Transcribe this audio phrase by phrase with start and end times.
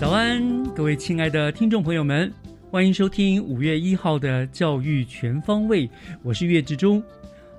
[0.00, 2.30] 早安，各位亲爱的听众朋友们，
[2.68, 5.88] 欢迎收听五月一号的教育全方位，
[6.22, 7.02] 我是岳志忠。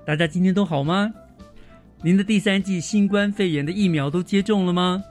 [0.05, 1.11] 大家今天都好吗？
[2.03, 5.02] 您的第三剂新冠肺炎的疫苗都接种了吗？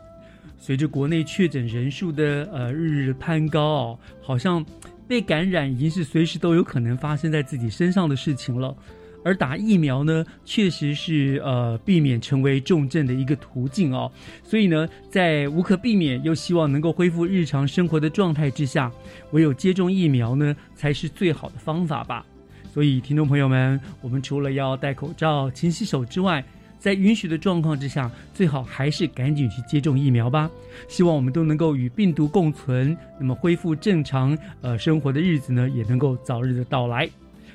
[0.58, 4.64] 随着国内确诊人数的呃日日攀高哦，好像
[5.08, 8.76] 被感染已经是随时都有可能发生在自己身上的事情了。
[9.24, 14.10] 而打疫苗呢，确实是呃避免成为重症的一个途径哦。
[14.44, 18.92] 所以呢，在无可避免又希望能够恢复日常生活的状态之下，
[19.32, 22.24] 唯有接种疫苗呢，才是最好的方法吧。
[22.72, 26.44] 所以，听众朋友们，我们除了要戴口罩、勤洗手之外，
[26.78, 30.50] 在允许的状况之下，最好还是赶紧去接种疫苗吧。
[30.88, 37.08] 希望我们都能够与病毒共存，那么恢复正常呃生活的日子呢，也能够早日的到来。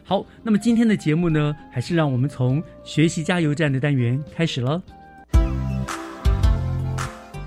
[0.09, 4.81] 好，那么今天的节目呢，还是让我们从学习加油站的单元开始了。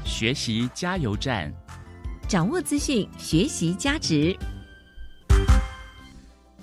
[0.04, 1.52] 学习加油站，
[2.28, 4.36] 掌握资讯，学习加值。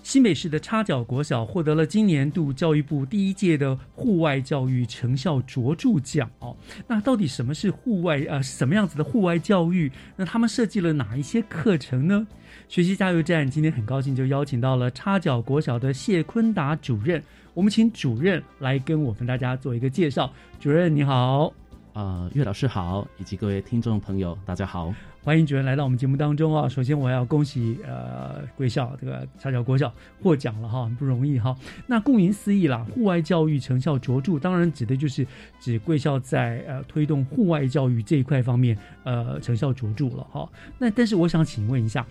[0.01, 6.55] 新北市的插脚国小获得了今年度教育部第一届的户外教育成效卓著奖哦。
[6.87, 8.25] 那到底什么是户外？
[8.29, 9.91] 呃，什么样子的户外教育？
[10.15, 12.25] 那他们设计了哪一些课程呢？
[12.69, 17.19] 学习加油站今天很高兴就邀请到了插脚国小的谢坤达主任，
[17.55, 20.31] 我们请主任来跟我们大家做一个介绍。
[20.59, 21.51] 主任你好，
[21.93, 24.93] 呃，岳老师好，以及各位听众朋友，大家好。
[25.23, 26.69] 欢迎主任来到我们节目当中啊！
[26.69, 29.91] 首先我要恭喜呃贵校这个插脚国小
[30.21, 31.55] 获奖了哈，很不容易哈。
[31.87, 35.25] 那顾名思义啦，户外教育成效卓著，当然指的就是
[35.59, 40.47] 指贵校在呃推动户外教育这一块方面呃成效卓著了哈。
[40.77, 42.05] 那但是我想请问一下，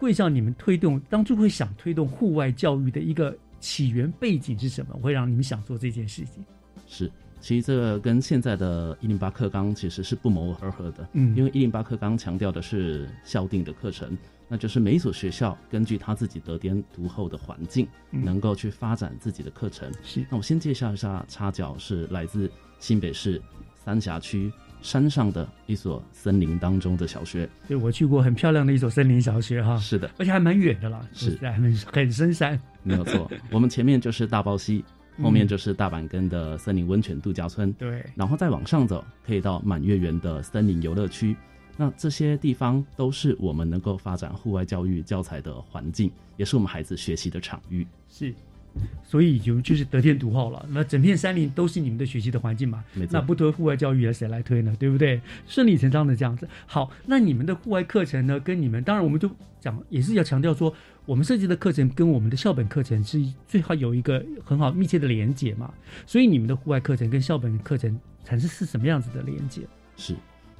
[0.00, 4.94] 贵校你们推动当初会想推动户外教育的一个起源背景是什么？
[5.02, 6.42] 会让你们想做这件事情？
[6.88, 7.12] 是。
[7.42, 14.14] 其实这个跟现在的一零八课纲其实是不谋而合的，嗯，因为一零八课纲强调的是校定的课程，
[14.46, 19.90] 那就是每一所学校根据他自己得天独厚的环境，能够去发展自己的课程。
[20.02, 23.40] 是，那我先介绍一下插脚是来自新北市
[23.74, 24.52] 三峡区
[24.82, 27.48] 山上的一所森林当中的小学。
[27.68, 29.76] 对，我去过很漂亮的一所森林小学哈。
[29.78, 32.60] 是的，而且还蛮远的啦，是很很深山。
[32.82, 34.84] 没有错， 我们前面就是大包溪。
[35.22, 41.36] 后面就是大阪根的森林温泉度假村，对，然后再往上走，可以到满月园的森林游乐区。
[41.76, 47.86] 那这些地方都是我们能够发展户外教育教材的环境，也是我们孩子学习的场域。
[48.08, 48.34] 是，
[49.02, 50.64] 所以就就是得天独厚了。
[50.70, 52.84] 那整片山林都是你们的学习的环境嘛？
[53.10, 54.74] 那不推户外教育，谁来推呢？
[54.78, 55.20] 对不对？
[55.46, 56.48] 顺理成章的这样子。
[56.66, 58.38] 好，那你们的户外课程呢？
[58.38, 59.28] 跟你们当然，我们就
[59.60, 60.72] 讲也是要强调说，
[61.06, 65.72] 我们设计的课程跟我们的校本课程是最好有一个很好密切的连接嘛。
[66.06, 69.62] 所以你们的户外课程跟校本课程产生是什么样子的连接？
[69.96, 70.14] 是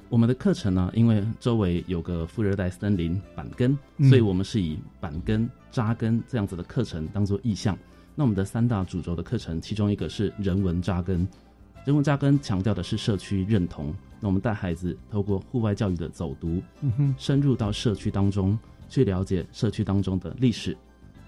[0.09, 3.77] 我们的课程呢，因为周围有个副热带森林板根，
[4.09, 7.77] 所以我们是以板根扎根这样子的课程当做意向。
[8.15, 11.27] 那我们的三大主轴的课程，其中一个是人文扎根，
[11.85, 13.93] 人文扎根强调的是社区认同。
[14.19, 20.77] 那我们带孩子透过户外教育的走读，嗯哼，深入到社区当中去了解社区当中的历史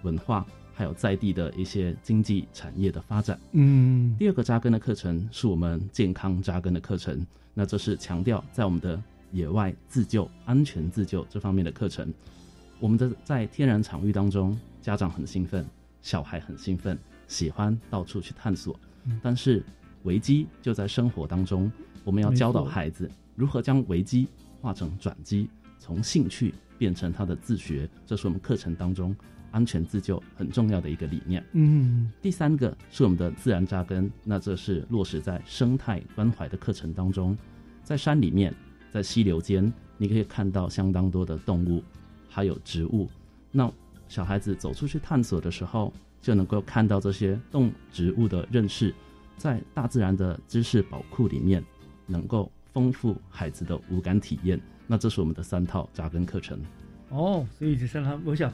[0.03, 0.45] 文化，
[0.75, 3.39] 还有在地的一些经济产业的发展。
[3.53, 9.01] 嗯，第二个扎根的课程是我们健康扎根的课程，那这是强调在我们的
[9.31, 12.13] 野外自救、安全自救这方面的课程。
[12.79, 15.65] 我们的在天然场域当中，家长很兴奋。
[16.03, 16.95] 小孩很兴奋，
[17.27, 18.79] 喜欢到处去探索，
[19.23, 19.63] 但是
[20.03, 21.71] 危机就在生活当中。
[22.03, 24.27] 我们要教导孩子如何将危机
[24.61, 29.15] 化成转机，从兴趣变成他的自学，这是我们课程当中
[29.51, 31.41] 安全自救很重要的一个理念。
[31.53, 37.37] 嗯第三个是我们的自然扎根，那这是落实在生态关怀的课程当中，
[37.81, 38.53] 在山里面，
[38.91, 41.81] 在溪流间，你可以看到相当多的动物，
[42.27, 43.09] 还有植物。
[43.49, 43.71] 那
[44.07, 45.91] 小孩子走出去探索的时候，
[46.21, 48.93] 就能够看到这些动植物的认识，
[49.37, 51.63] 在大自然的知识宝库里面，
[52.05, 54.59] 能够丰富孩子的五感体验。
[54.85, 56.59] 那这是我们的三套扎根课程。
[57.09, 58.53] 哦，所以这三套，我想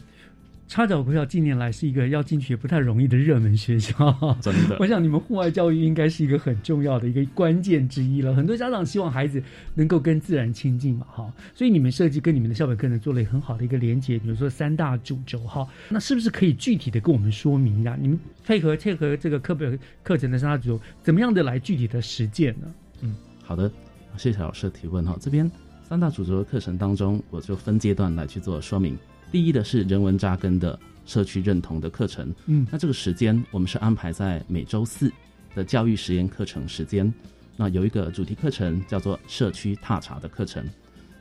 [0.69, 3.94] 插脚国校近年来是一个要进去也不太容易的热门学校。
[4.39, 8.36] 真的 我想你们户外教育应该是一个很重要的一个关键之一了。
[8.36, 9.42] 很多家长希望孩子
[9.74, 17.98] 能够跟自然亲近嘛，哈，所以你们设计跟你们的校本课程做了很好的一个连接，比如说三大主轴，哈，那是不是可以具体的跟我们说明一下？
[18.00, 22.68] 你们配合配合这个课本课程的三大主轴，怎么样的来具体的实践呢？
[23.01, 23.72] 嗯好的，
[24.18, 25.18] 谢谢老师的提问哈。
[25.19, 25.50] 这边
[25.81, 28.95] 三大主轴的课程当中，我就分阶段来去做说明。
[29.31, 32.68] 第一的是人文扎根的社区认同的课程，嗯。
[32.72, 35.12] 那这个时间我们是安排在每周四
[35.54, 37.12] 的教育实验课程时间。
[37.56, 40.64] 那有一个主题课程叫做社区踏查的课程，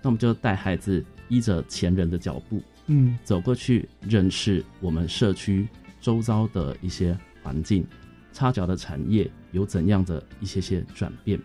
[0.00, 3.18] 那我们就带孩子依着前人的脚步，嗯。
[3.24, 5.66] 走过去认识我们社区
[6.00, 7.84] 周遭的一些环境，
[8.32, 11.38] 插脚的产业有怎样的一些些转变。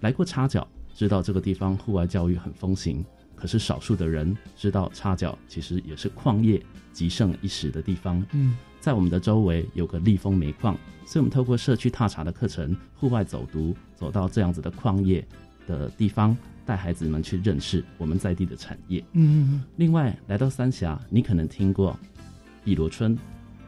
[0.00, 3.04] 来过插脚，知道这个地方户外教育很风行，
[3.36, 8.24] 可是少数的人知道插脚其实也是矿业极盛一时的地方。
[8.32, 8.56] 嗯。
[8.80, 10.76] 在我们的周围有个立丰煤矿，
[11.06, 15.26] 所以我们透过社区踏查的课程，户外走读，走到这样子的矿业
[15.66, 16.36] 的地方，
[16.66, 19.02] 带孩子们去认识我们在地的产业。
[19.12, 21.98] 嗯另外，来到三峡，你可能听过
[22.62, 23.16] 碧螺春，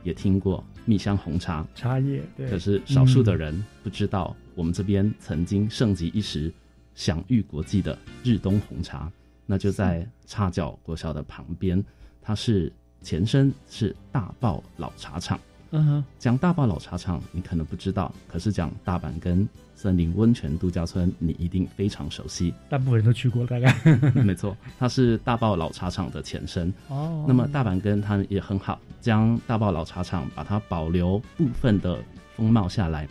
[0.03, 6.53] 也听过蜜香红茶，茶叶对，可是少数的人不知道，我们这边曾经盛极一时、
[6.95, 9.11] 享誉国际的日东红茶，
[9.47, 11.83] 那就在叉脚国小的旁边，
[12.21, 15.39] 它是前身是大埔老茶厂。
[15.71, 22.55] 嗯哼讲大埔老茶厂，你可能不知道，可是讲大阪跟森林温泉度假村，你一定非常熟悉。
[22.69, 23.75] 大部分人都去过，大概
[24.15, 26.73] 没错，它是大埔老茶厂的前身。
[26.89, 31.99] 哦那么大阪根它也很好，将大埔老茶厂把它保留部分的
[32.37, 33.07] 风貌下来。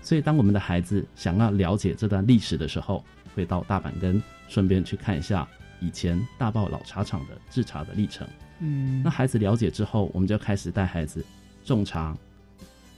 [0.00, 3.04] 所以当我们的孩子想要了解这段历史的时候，
[3.34, 5.46] 会到大阪根，顺便去看一下
[5.80, 8.26] 以前大爆老茶厂的制茶的历程。
[8.60, 11.24] 嗯那孩子了解之后，我们就开始带孩子
[11.64, 12.16] 种茶、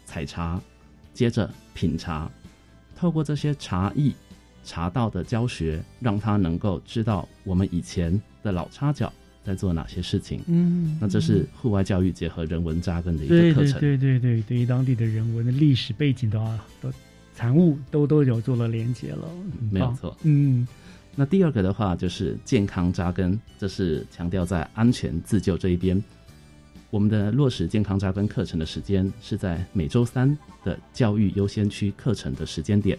[0.06, 0.60] 采茶，
[1.12, 2.30] 接着品茶，
[2.96, 4.14] 透过这些茶艺、
[4.64, 9.12] 茶道的教学，让他能够知道我们以前的老插脚
[9.44, 10.40] 在做哪些事情。
[10.46, 13.80] 嗯那这是户外教育结合人文扎根的一对对个课程。
[13.80, 16.90] 对对对，对于当地的人文的历史背景的啊的
[17.34, 19.28] 产物都都有做了连接了，
[19.70, 20.66] 没有错嗯
[21.16, 26.02] 那第二个的话就是健康扎根，这是强调在安全自救这一边。
[26.88, 32.98] 我们的落实健康扎根课程的时间是在每周三的教育优先区课程的时间点，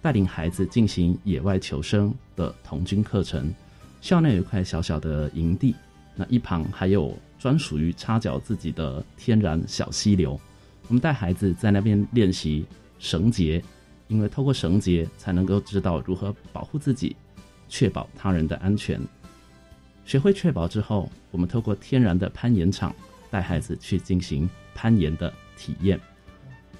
[0.00, 3.52] 带领孩子进行野外求生的童军课程。
[4.00, 5.74] 校内有一块小小的营地，
[6.16, 10.40] 那一旁还有专属于插脚自己的天然小溪流。
[10.88, 12.64] 我们带孩子在那边练习
[12.98, 13.62] 绳结，
[14.08, 17.14] 因为透过绳结才能够知道如何保护自己，
[17.72, 19.00] 确保他人的安全。
[20.04, 22.94] 学会确保之后，我们透过天然的攀岩场
[23.30, 25.98] 带孩子去进行攀岩的体验，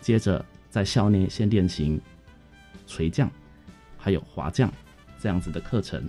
[0.03, 1.99] 接着在校内先练习
[2.87, 3.31] 垂降，
[3.97, 4.71] 还有滑降
[5.19, 6.07] 这样子的课程。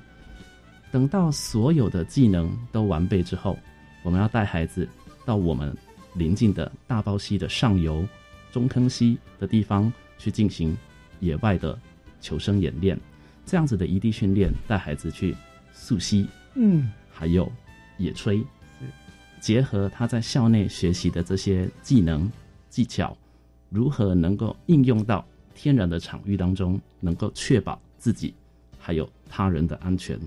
[0.92, 3.58] 等到所有的技能都完备之后，
[4.04, 4.86] 我们要带孩子
[5.24, 5.74] 到我们
[6.14, 8.06] 邻近的大包溪的上游、
[8.52, 10.78] 中坑溪的地方去进行
[11.22, 11.80] 野外的
[12.20, 13.00] 求生演练。
[13.46, 15.36] 这样子的异地训练，带孩子去
[15.74, 17.52] 溯溪，嗯还有
[17.98, 18.44] 野炊，
[19.40, 22.32] 结合他在校内学习的这些技能
[22.70, 23.16] 技巧，
[23.70, 28.34] 如何能够应用到天然的场域当中，能够确保自己
[28.80, 30.20] 还有他人的安全。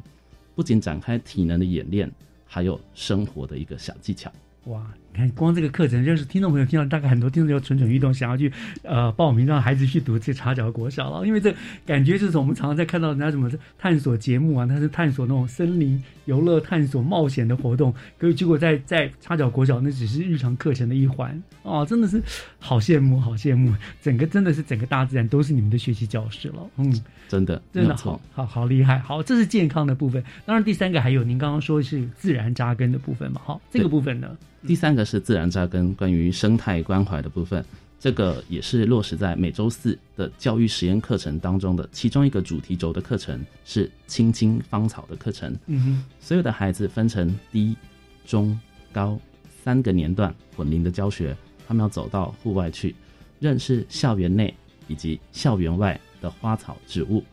[0.54, 2.10] 不仅展开体能的演练，
[2.46, 4.32] 还有生活的一个小技巧。
[4.66, 11.26] 哇，你看光这个课程，就是听众朋友听到，大概很多听众就蠢蠢欲动，想要去呃报名让孩子去读这茶角国小了。
[11.26, 11.54] 因为这
[11.84, 22.22] 感觉就是我们常常在看到人家什么探索节目啊，他是探索那种森林游乐、探索冒险的活动，可是结果在在茶角国小那只是日常课程的一环哦，真的是
[22.58, 27.02] 好羡慕，好羡慕，整个真的是整个大自然都是你们的学习教室了，嗯。
[27.28, 28.20] 真的，真的好。
[28.32, 30.22] 好好厉害，好，这是健康的部分。
[30.44, 34.28] 当然，第三个还有您刚刚说是自然扎根的部分嘛，好，这个部分呢，
[34.64, 37.64] 第三个是自然扎根，关于生态关怀的部分。
[37.98, 45.56] 这个也是落实在每周四的教育实验课程当中的其中一个主题轴的课程，是青青芳草的课程。
[45.66, 47.74] 嗯哼，所有的孩子分成低、
[48.26, 48.56] 中、
[48.92, 49.18] 高
[49.64, 51.34] 三个年段混龄的教学，
[51.66, 52.94] 他们要走到户外去，
[53.40, 54.54] 认识校园内
[54.86, 57.24] 以及校园外的花草植物，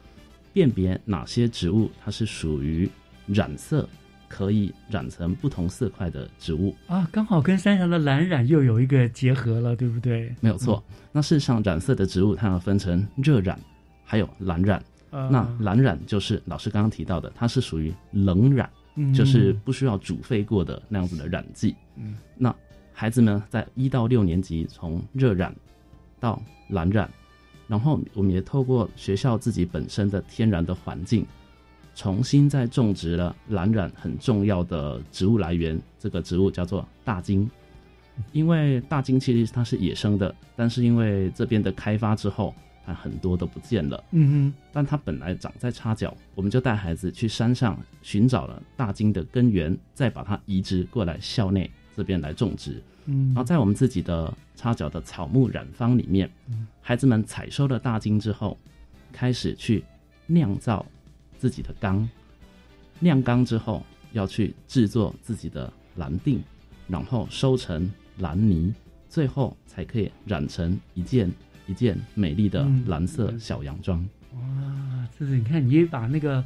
[0.54, 2.90] 辨别哪些植物它是属于
[3.28, 3.88] 染色
[4.34, 6.76] 可以染成不同色块的植物。
[6.88, 10.34] 啊，刚好跟山上的蓝染又有一个结合了，对不对？
[10.42, 10.84] 没有错。
[11.12, 13.60] 那事实上，染色的植物它要分成热染，
[14.04, 14.84] 还有蓝染。
[15.12, 21.76] 呃那蓝染就是老师刚刚提到的，它是属于冷染，嗯就是不需要煮沸过的那样子的染剂。
[21.96, 22.54] 嗯，那
[22.92, 25.56] 孩子们在一到六年级从热染
[26.20, 27.08] 到蓝染，
[27.68, 31.24] 然后我们也透过学校自己本身的天然的环境，
[31.96, 37.50] 重新再种植了蓝染很重要的植物来源，这个植物叫做大金。
[38.32, 42.54] 因为大金其实它是野生的，但是因为这边的开发之后，
[42.86, 44.04] 它很多都不见了。
[44.12, 52.82] 嗯哼但它本来长在插角，我们就带孩子去山上寻找了大金的根源，再把它移植过来校内这边来种植。
[53.06, 56.30] 嗯然后在我们自己的插角的草木染坊里面，
[56.82, 58.58] 孩子们采收了大金之后，
[59.12, 59.84] 开始去
[60.28, 60.86] 酿造
[61.44, 62.10] 自己的缸，
[63.02, 66.42] 晾缸之后要去制作自己的蓝锭，
[66.88, 68.74] 然后收成蓝泥，
[69.10, 71.30] 最后才可以染成一件
[71.68, 74.00] 一件美丽的嗯蓝色小洋装。
[74.36, 74.40] 哇，
[75.20, 76.42] 这是你看，你也把那个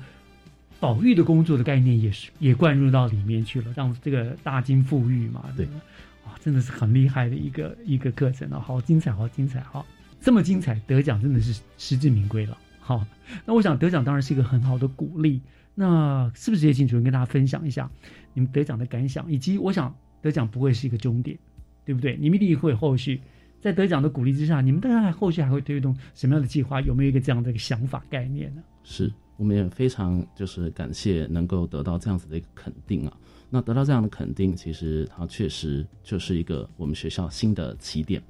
[0.80, 5.46] 保育的工作的概念也是也灌入到里面去了，让这个大金富裕嘛。
[5.56, 5.68] 对，
[6.26, 9.86] 哇，真的是很厉害的一个一个课程啊，好精彩，好精彩，好，
[10.20, 12.58] 这么精彩，得奖真的是实至名归了。
[12.88, 13.06] 好，
[13.46, 15.42] 那我想得奖当然是一个很好的鼓励。
[15.76, 17.92] 那是不是也请主任跟大家分享一下
[18.34, 21.38] 你们得奖的感想，以及我想得奖不会是一个终点，
[21.84, 22.16] 对不对？
[22.18, 23.20] 你们一定会后续，
[23.60, 26.80] 在得奖的鼓励之下，你们当然后续还会推动什么样的计划？
[26.80, 28.64] 有没有一个这样的一个想法概念呢？
[28.86, 33.12] 是，我们也非常就是感谢能够得到这样子的一个肯定啊。
[33.50, 38.24] 那得到这样的肯定，其实它确实就是一个我们学校新的起点。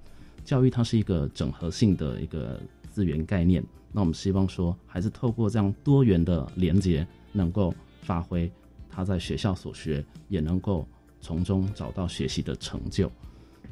[0.44, 2.60] 教育它是一个整合性的一个
[2.90, 3.64] 资源概念，
[3.98, 7.74] 那我们希望说，还是透过这样多元的连接，能够
[8.04, 8.48] 发挥
[8.88, 10.88] 他在学校所学，也能够
[11.20, 13.12] 从中找到学习的成就。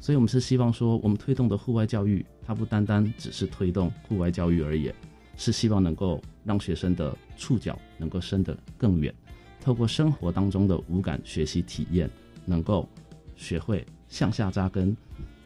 [0.00, 4.92] 所以，我们是希望说，我们推动的户外教育，它不单单只是推动户外教育而已，
[5.36, 9.14] 是希望能够让学生的触角能够伸得更远，
[9.60, 12.10] 透过生活当中的五感学习体验，
[12.44, 12.88] 能够
[13.36, 14.96] 学会向下扎根、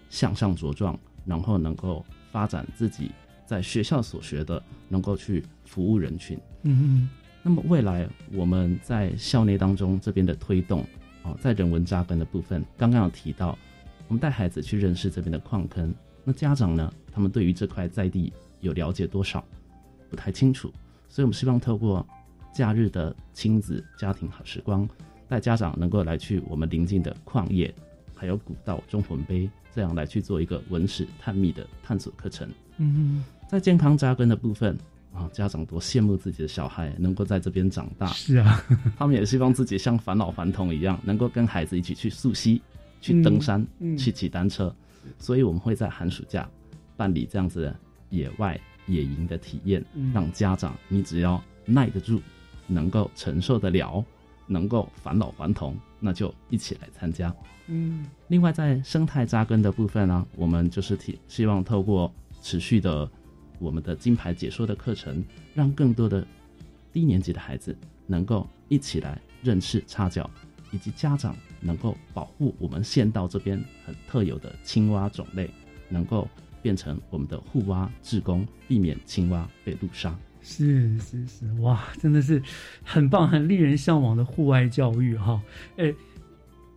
[0.09, 3.11] 向上茁壮，然后能够发展自己
[3.51, 6.39] 在学校所学的，能够去服务人群。
[6.63, 7.09] 嗯
[7.43, 10.87] 那么未来我们在校内当中这边的推动，
[11.25, 13.59] 哦，在人文扎根的部分，刚刚有提到，
[14.07, 15.93] 我们带孩子去认识这边的矿坑，
[16.23, 19.45] 那家长呢，他们对于这块在地有了解多少，
[20.09, 20.73] 不太清楚，
[21.09, 22.07] 所以我们希望透过
[22.55, 24.89] 假日的亲子家庭好时光，
[25.29, 27.75] 带家长能够来去我们邻近的矿业，
[28.15, 32.49] 还有古道中魂碑，这样来去做一个文史探秘的探索课程。
[32.77, 34.79] 嗯在健康扎根的部分
[35.13, 38.07] 啊，家长多羡慕自己的小孩能够在这边长大。
[38.07, 38.65] 嗯，，是啊，
[38.97, 42.63] 他们也希望自己像返老还童一样，能够跟孩子一起去溯溪、
[43.01, 43.97] 去登山、嗯。
[43.97, 44.73] 嗯去骑单车。
[45.19, 46.49] 所以我们会在寒暑假
[46.97, 47.77] 办理这样子的
[48.11, 50.13] 野外野营的体验，嗯。
[50.15, 52.23] 让家长你只要耐得住，
[52.69, 54.05] 能够承受得了，
[54.47, 57.35] 能够返老还童，那就一起来参加。
[57.67, 58.07] 嗯。
[58.29, 63.11] 另外，在生态扎根的部分呢、我们就是提希望透过持续的
[63.61, 65.23] 我们的金牌解说的课程，
[65.55, 66.27] 让更多的
[66.93, 67.77] 低年级的孩子
[68.07, 70.29] 能够一起来认识插脚，
[70.73, 75.49] 以及家长能够保护我们县道这边很特有的青蛙种类，
[75.89, 76.29] 能够
[76.63, 80.19] 变成我们的护蛙志工，避免青蛙被路杀。
[80.43, 82.43] 是是是，哇，真的是
[82.83, 85.41] 很棒、很令人向往的户外教育哈。
[85.77, 85.95] 诶，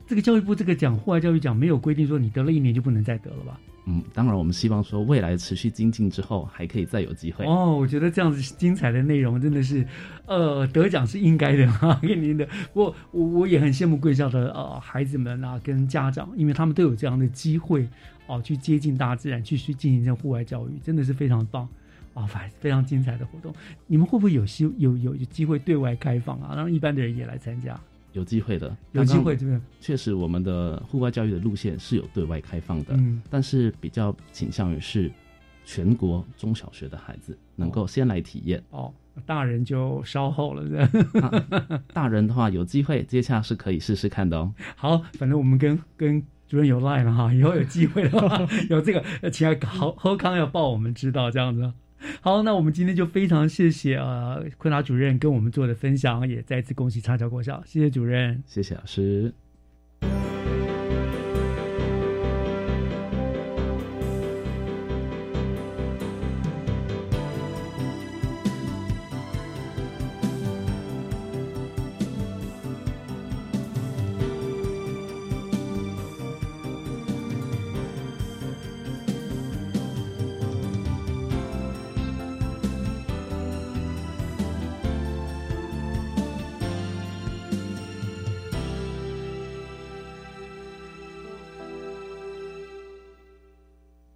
[0.05, 3.57] 这个教育部这个奖户外教育奖没有规定说你得了一年就不能再得了吧？
[3.85, 7.45] 嗯，当然，我们希望说未来持续精进之后，还可以再有机会。
[7.45, 9.85] 哦，我觉得这样子精彩的内容真的是，
[10.25, 12.45] 呃，得奖是应该的哈， 给您的。
[12.73, 17.85] 不过我我也很羡慕贵校的呃孩子们啊，跟家长，因为他们都有这样的机会
[18.27, 21.67] 哦，去接近大自然，去去进行这户外教育，真的是非常棒
[22.13, 23.53] 啊，反非常精彩的活动。
[23.85, 27.77] 你们会不会有希有有有机会对外开放啊，让一般的人也来参加？
[28.13, 29.61] 有机会的，有机会对不对？
[29.79, 35.11] 确实，我们的户外教育的路线是有对外开放的，嗯但是比较倾向于是
[35.65, 38.63] 全国中小学的孩子能够先来体验。
[38.69, 38.93] 哦，
[39.25, 41.83] 大人就稍后了，这样。
[41.93, 44.53] 大人的话，有机会接洽是可以试试看的哦。
[44.75, 51.73] 好，反正我们跟跟主主任有 line 了哈，以后有机会的话， 有这个呃请来好喝康要报我们知道这样子。
[52.21, 58.41] 好，那我们今天就非常谢谢呃昆达主任跟我们做的分享，也再次恭喜插桥国小，谢谢主任。
[58.45, 59.33] 谢谢老师。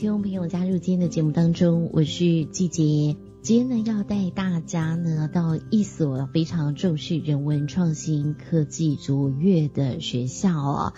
[0.00, 3.18] 听众朋友加入今天的节目当中，我是季杰。
[3.42, 10.94] 今天呢，要带大家呢到一所非常重视人文创新、科技卓越的学校哦。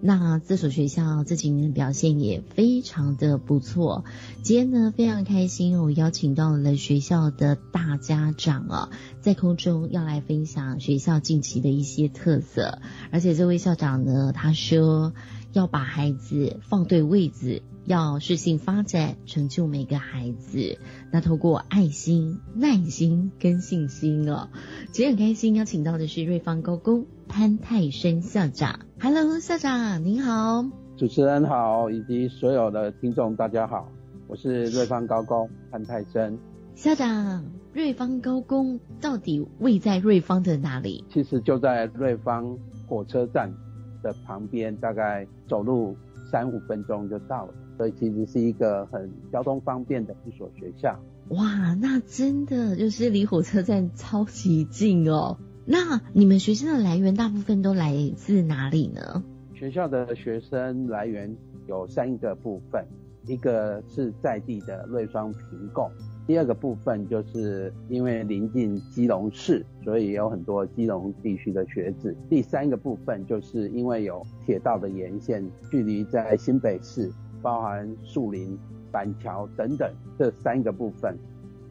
[0.00, 4.06] 那这所学校这几年的表现也非常的不错。
[4.42, 8.88] 今天呢，非常开心，我邀请到了学校的大家长哦，
[9.20, 12.78] 在空中要来分享学校近期的一些特色。
[13.10, 15.12] 而且这位校长呢，他说
[15.56, 17.62] 要把孩子放对位置。
[17.86, 20.76] 要适性发展，成就每个孩子。
[21.12, 24.48] 那透过爱心、耐心跟信心哦，
[24.90, 28.80] 其实很开心邀请到的是瑞芳高工潘泰生校长。
[29.00, 33.88] Hello，校长您好，主持人好，以及所有的听众大家好，
[34.26, 36.36] 我是瑞芳高工潘泰生
[36.74, 37.44] 校长。
[37.72, 41.04] 瑞芳高工到底位在瑞芳的哪里？
[41.08, 42.58] 其实就在瑞芳
[42.88, 43.54] 火车站
[44.02, 45.96] 的旁边，大概走路
[46.30, 47.54] 三五分钟就到了。
[47.76, 50.98] 所以其实是一个很交通方便的一所学校。
[51.28, 55.38] 哇，那真的就是离火车站超级近哦。
[55.66, 59.22] 那你们学生的来源大部分都来自哪里呢？
[59.54, 62.86] 学校的学生来源有三个部分，
[63.26, 65.90] 一个是在地的瑞双平共，
[66.26, 72.16] 第二个部分就是因为临近基隆市，所以有很多基隆地区的学子。
[72.28, 77.10] 第三个部分就是因为有铁道的沿线，距离在新北市。
[77.42, 78.58] 包含树林、
[78.90, 81.16] 板桥等等这三个部分，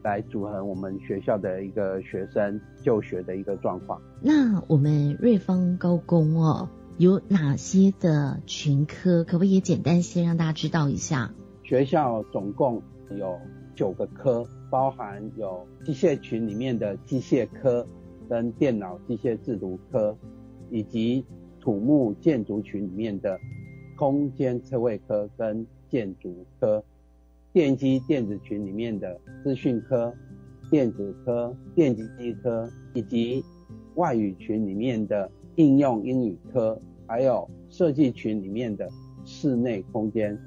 [0.02, 4.00] 来组合我们学校的一个学生就学的一个状况。
[4.22, 9.24] 那我们瑞芳高工哦，有哪些的群科？
[9.24, 11.32] 可不可以简单先让大家知道一下？
[11.62, 13.38] 学校总共有
[13.76, 17.86] 九个科，包含有机械群里面的机械科，
[18.28, 20.16] 跟电脑机械制图科，
[20.70, 21.24] 以及
[21.60, 23.38] 土木建筑群里面的。
[23.98, 26.84] 空间测绘科跟建筑科，
[27.50, 30.12] 电机电子群里面的资讯科、
[30.70, 33.42] 电子科、电机机科，以及
[33.94, 38.86] 外语群里面的应用英语科，还有设计群里面的
[39.24, 40.38] 室内空间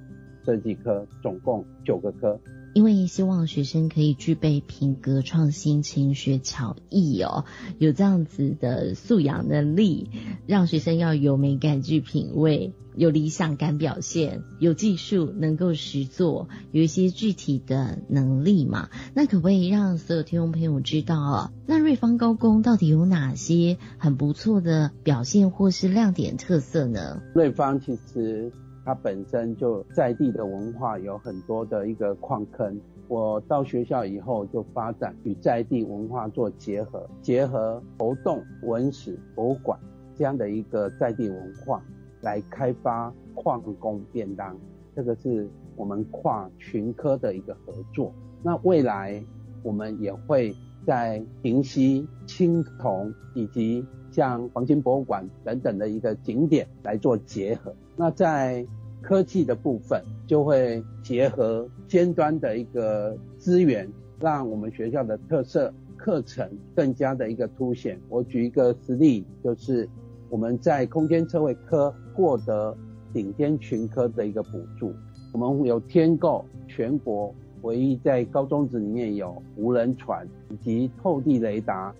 [0.46, 2.40] 设计科，总共九个科。
[2.74, 7.46] 因为希望学生可以具备品格创新、勤学巧艺哦，
[7.78, 10.10] 有这样子的素养能力，
[10.48, 12.74] 让学生要有美感、具品味。
[12.96, 18.90] 有理想感表现，有技术能够实做，有一些具体的能力嘛？
[19.14, 21.52] 那可不可以让所有听众朋友知道哦？
[21.66, 27.22] 那瑞芳高工到底有哪些很不错的表现或是亮点特色呢？
[27.34, 28.52] 瑞芳其实
[28.90, 32.76] 它本身就在地的文化有很多的一个矿坑，
[33.08, 39.80] 我到学校以后就发展与在地文化做结合，结合活动、文史、博物馆
[40.16, 41.84] 这样的一个在地文化。
[42.22, 44.58] 来开发矿工便当，
[44.96, 48.12] 这个是我们跨群科的一个合作。
[48.42, 49.24] 那未来
[49.62, 50.52] 我们也会
[50.84, 57.72] 在平溪、青铜以及像黄金博物馆等等的一个景点来做结合。
[57.96, 58.66] 那在
[59.02, 68.00] 科技的部分，就会结合尖端的一个资源，让我们学校的特色课程更加的一个凸显。
[68.10, 69.88] 我举一个实例，就是。
[70.32, 72.78] 我们在空间测绘科获得
[73.12, 74.94] 顶尖群科的一个补助，
[75.34, 77.34] 我们有天购全国
[77.64, 81.92] 唯一在高中子里面有无人船以及透地雷达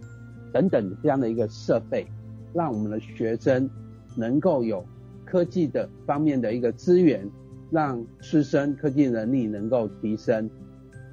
[0.54, 2.06] 等等这样的一个设备，
[2.54, 3.68] 让我们的学生
[4.16, 4.86] 能够有
[5.30, 7.30] 科技的方面的一个资源，
[7.70, 10.50] 让师生科技能力能够提升，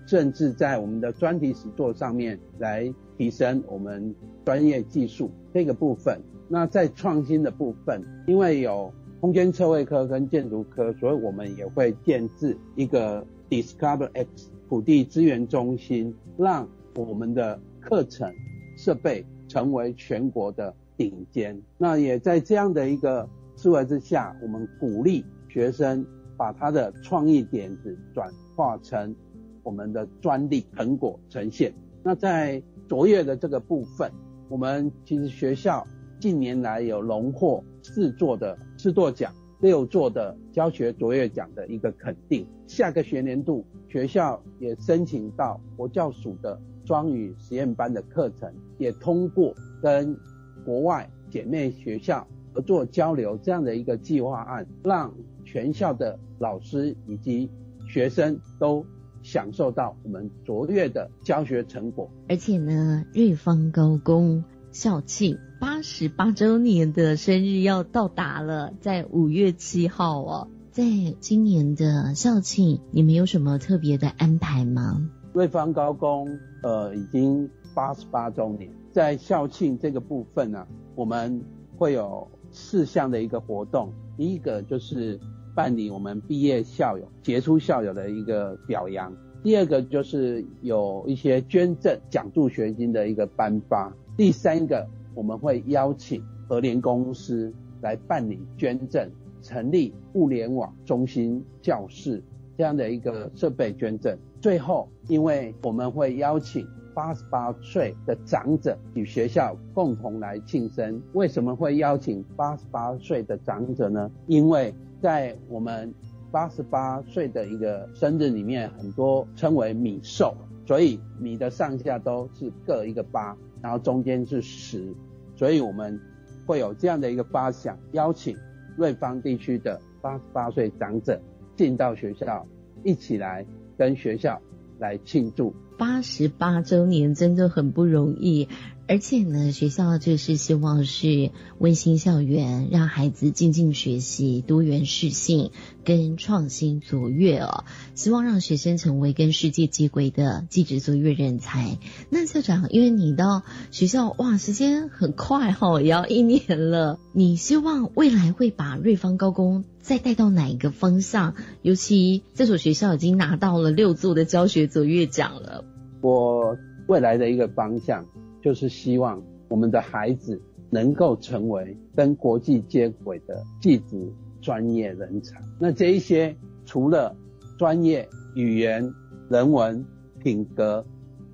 [0.07, 4.15] 甚至在我们的专题实作上面来提升我们
[4.47, 6.19] 专业技术这个部分。
[6.49, 18.33] 那在创新的部分，因为有空间测绘科跟建筑科，所以我们也会建制一个 Discover X 土地资源中心，让我们的课程
[18.77, 21.61] 设备成为全国的顶尖。
[21.77, 29.17] 那也在这样的一个思维之下，我们鼓励学生把他的创意点子转化成
[29.63, 31.75] 我们的专利成果呈现。
[32.03, 34.13] 那在卓越的这个部分，
[34.49, 35.85] 我们其实学校
[36.21, 42.47] 近年来有荣获四座的四座奖、六座的教学卓越奖的一个肯定。
[42.67, 50.17] 下个学年度，学校也申请到国教署的双语实验班的课程，也通过跟
[50.65, 55.13] 国外姐妹学校合作交流这样的一个计划案，让
[55.45, 57.51] 全校的老师以及
[57.87, 58.85] 学生都。
[59.23, 70.49] 享受到我们卓越的教学成果，而且呢，瑞芳高工校庆八十八周年的生日要到达了，在五月七号哦。
[70.71, 70.85] 在
[71.19, 75.11] 今年的校庆，你们有什么特别的安排吗？
[75.33, 80.65] 瑞芳高工呃已经八十八周年，在校庆这个部分呢，
[80.95, 81.43] 我们
[81.77, 85.21] 会有四项的一个活动，第一个就是。
[85.57, 89.11] 办理我们毕业校友、杰出校友的一个表扬。
[89.43, 93.91] 第二个就是有一些捐赠、奖助学金的一个颁发。
[94.19, 99.09] 第三个，我们会邀请和联公司来办理捐赠，
[99.41, 102.23] 成立物联网中心教室
[102.59, 104.15] 这样的一个设备捐赠。
[104.43, 110.99] 最后，因为我们会邀请八十八岁的长者与学校共同来庆生。
[111.13, 114.11] 为什么会邀请八十八岁的长者呢？
[114.27, 115.93] 因为在我们
[116.33, 120.35] 八十八岁的一个生日里面，很多称为米寿，
[120.67, 124.95] 所以米的上下都是各一个八，然后中间是十，
[125.35, 126.01] 所以我们
[126.47, 128.35] 会有这样的一个八想，邀请
[128.75, 131.21] 瑞芳地区的八十八岁长者
[131.55, 132.47] 进到学校，
[132.83, 133.45] 一起来
[133.77, 134.41] 跟学校
[134.79, 138.49] 来庆祝八十八周年，真的很不容易。
[138.89, 145.51] 而且呢，学校就是希望是温馨校园，让孩子静静学习，多元适性
[145.85, 147.65] 跟创新卓越哦。
[147.95, 151.79] 希望让学生成为跟世界接轨的技职卓越人才。
[152.11, 157.01] 那校长，因为你到学校哇，时间很快哈，也要一年了。
[157.13, 161.35] 你希望未来会把瑞芳高工再带到哪一个方向？
[161.63, 165.65] 尤其这所学校已经拿到了六座的教学卓越奖了。
[166.03, 168.05] 我未来的一个方向。
[168.43, 174.09] 就是希望我们的孩子能够成为跟国际接轨的技职
[174.41, 175.43] 专业人才。
[175.59, 177.17] 那这一些除了
[177.59, 178.89] 专业语言、
[179.29, 179.85] 人文、
[180.23, 180.87] 品格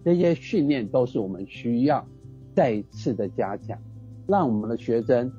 [0.02, 2.02] 这些训练，都是我们需要
[2.54, 3.78] 再一次的加强，
[4.26, 5.30] 让我们的学生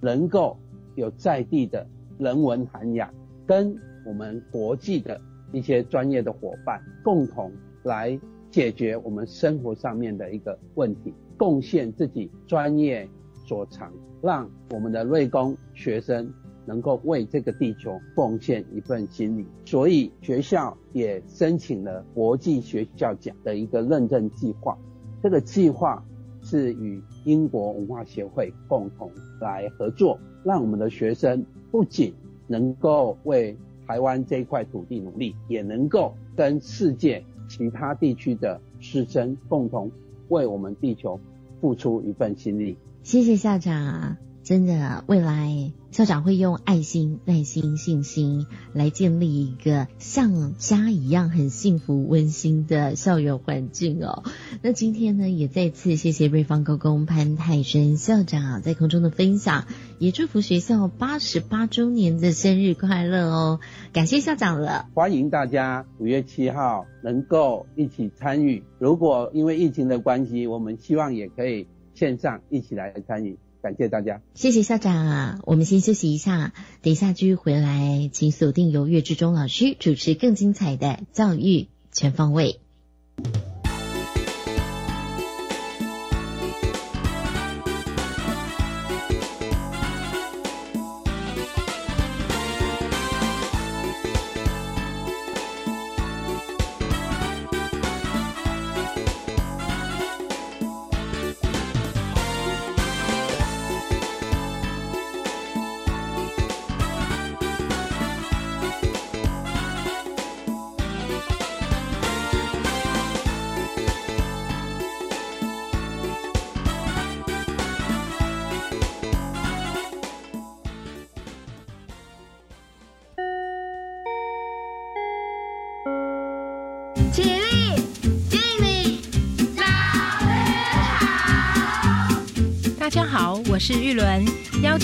[0.00, 0.56] 能够
[0.94, 1.86] 有在地的
[2.16, 3.12] 人文涵养，
[3.46, 5.20] 跟我们国际的
[5.52, 8.18] 一些专业的伙伴共同来。
[8.52, 13.08] 解决我们生活上面的一个问题，贡献自己专业
[13.46, 16.30] 所长，让我们的瑞工学生
[16.66, 19.46] 能够为这个地球奉献一份心力。
[19.64, 24.76] 所以学校也申请了国际学校奖的一个认证计划。
[25.22, 26.04] 这个计划
[26.42, 29.10] 是与英国文化协会共同
[29.40, 32.12] 来合作，让我们的学生不仅
[32.46, 37.24] 能够为台湾这一块土地努力，也能够跟世界。
[37.52, 39.92] 其他地区的师生共同
[40.30, 41.20] 为我们地球
[41.60, 42.78] 付出一份心力。
[43.02, 45.72] 谢谢校长，真的未来。
[45.92, 54.22] 校长会用爱心、耐心、信心来建立一个像家一样很幸福、温馨的校园环境哦。
[54.62, 59.66] 那今天呢，也再次谢谢瑞芳高工潘泰生校长在空中的分享，
[59.98, 63.60] 也祝福学校八十八周年的生日快乐哦！
[63.92, 68.62] 感谢校长了，欢迎大家五月七号能够一起参与。
[68.78, 73.38] 如果因为疫情的关系，我们希望也可以线上一起来参与。
[73.62, 75.40] 感谢大家，谢谢校长。
[75.44, 82.58] 我们先休息一下，等一下继续回来，请锁定由岳志忠老师主持更精彩的教育全方位。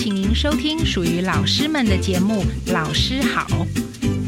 [0.01, 3.45] 请您收听属于老师们的节目《老师好》。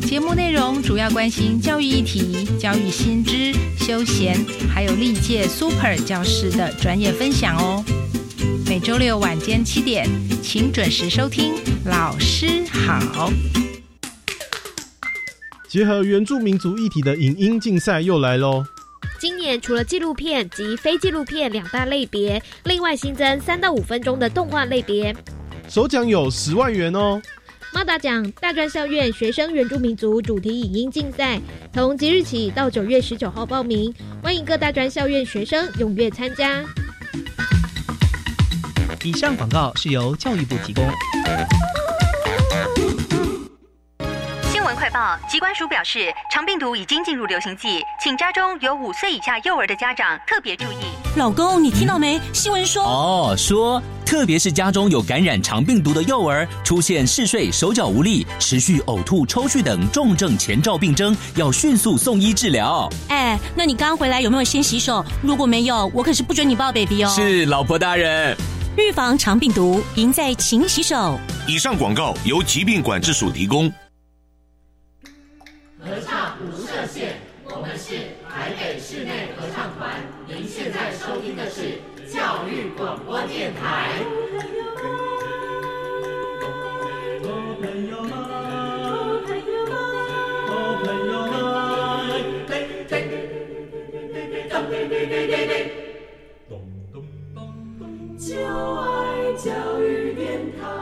[0.05, 4.37] 节目内容主要关心教育议题、教育新知、休闲，
[4.69, 7.81] 还有历届 Super 教师的专业分享哦。
[8.65, 10.09] 每周六晚间七点，
[10.43, 11.53] 请准时收听
[11.85, 13.31] 《老师好》。
[15.69, 18.65] 结合原住民族议题的影音竞赛又来喽！
[19.21, 25.15] 今年除了纪录片及非纪录片两大类别，另外新增三到五分钟的动画类别。
[25.71, 27.21] 首奖有十万元哦！
[27.73, 31.39] 猫大奖大专校院学生原住民族主题影音竞赛，
[31.73, 36.61] 从即日起到九月十九号报名，欢迎各大专校院学生踊跃参加。
[39.01, 40.83] 以上广告是由教育部提供。
[44.51, 50.75] 新闻快报：疾管署表示，长病毒已经进入流行季，请家中有五岁以下幼儿的家长特别注意。
[51.15, 52.19] 老公，你听到没？
[52.33, 53.81] 新闻说哦，说
[54.11, 62.89] 特别是家中有感染肠病毒的幼儿，出现嗜睡、手脚无力、持续呕吐、抽搐等重症前兆病征，要迅速送医治疗。
[63.07, 65.01] 哎，那你刚回来有没有先洗手？
[65.23, 67.09] 如果没有，我可是不准你抱 baby 哦。
[67.15, 68.35] 是，老婆大人。
[68.75, 71.17] 预防肠病毒，赢在勤洗手。
[71.47, 73.69] 以上广告由疾病管制署提供。
[75.79, 77.95] 合唱无设限，我们是
[78.29, 80.01] 台北室内合唱团。
[80.27, 81.79] 您现在收听的是
[82.21, 83.89] 教育广播电台。
[98.19, 98.35] 就
[98.77, 100.81] 爱教育电台。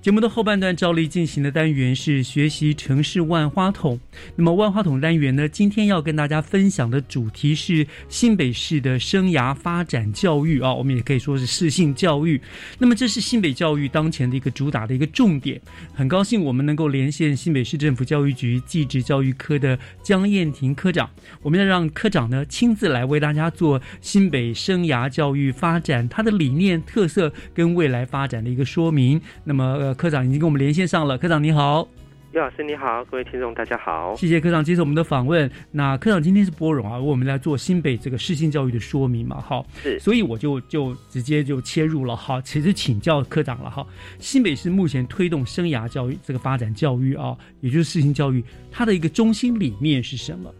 [0.00, 4.00] 节目的后半段照例进行的单元是学习城市万花筒。
[4.34, 12.40] 那么万花筒单元呢，今天要跟大家分享的主题是新北市的生涯发展教育啊，我们也可以说是适性教育。
[12.78, 15.60] 那么这是新北教育当前的一个主打的一个重点。
[15.92, 21.10] 很高兴我们能够连线新北市政府教育局技职教育科的江燕婷科长，
[21.42, 29.20] 我们要让科长呢亲自来为大家做新北生涯教育发展它的理念、特色跟未来发展的一个说明。
[29.44, 29.89] 那么。
[29.94, 31.88] 科长已经跟我们连线上了，科长你好，
[32.32, 35.50] 岳老师你好，各位听众大家好，谢谢科长接受我们的访问。
[35.72, 43.84] 那科长今天是波荣啊，为我们来做新北这个适性教育的说明嘛，哈，是，所以我就就直接就切入了哈，其实请教科长了哈，
[44.20, 50.54] 新北市目前推动生涯教育这个发展教育啊，也就是适性教育，它的一个中心理念是什么？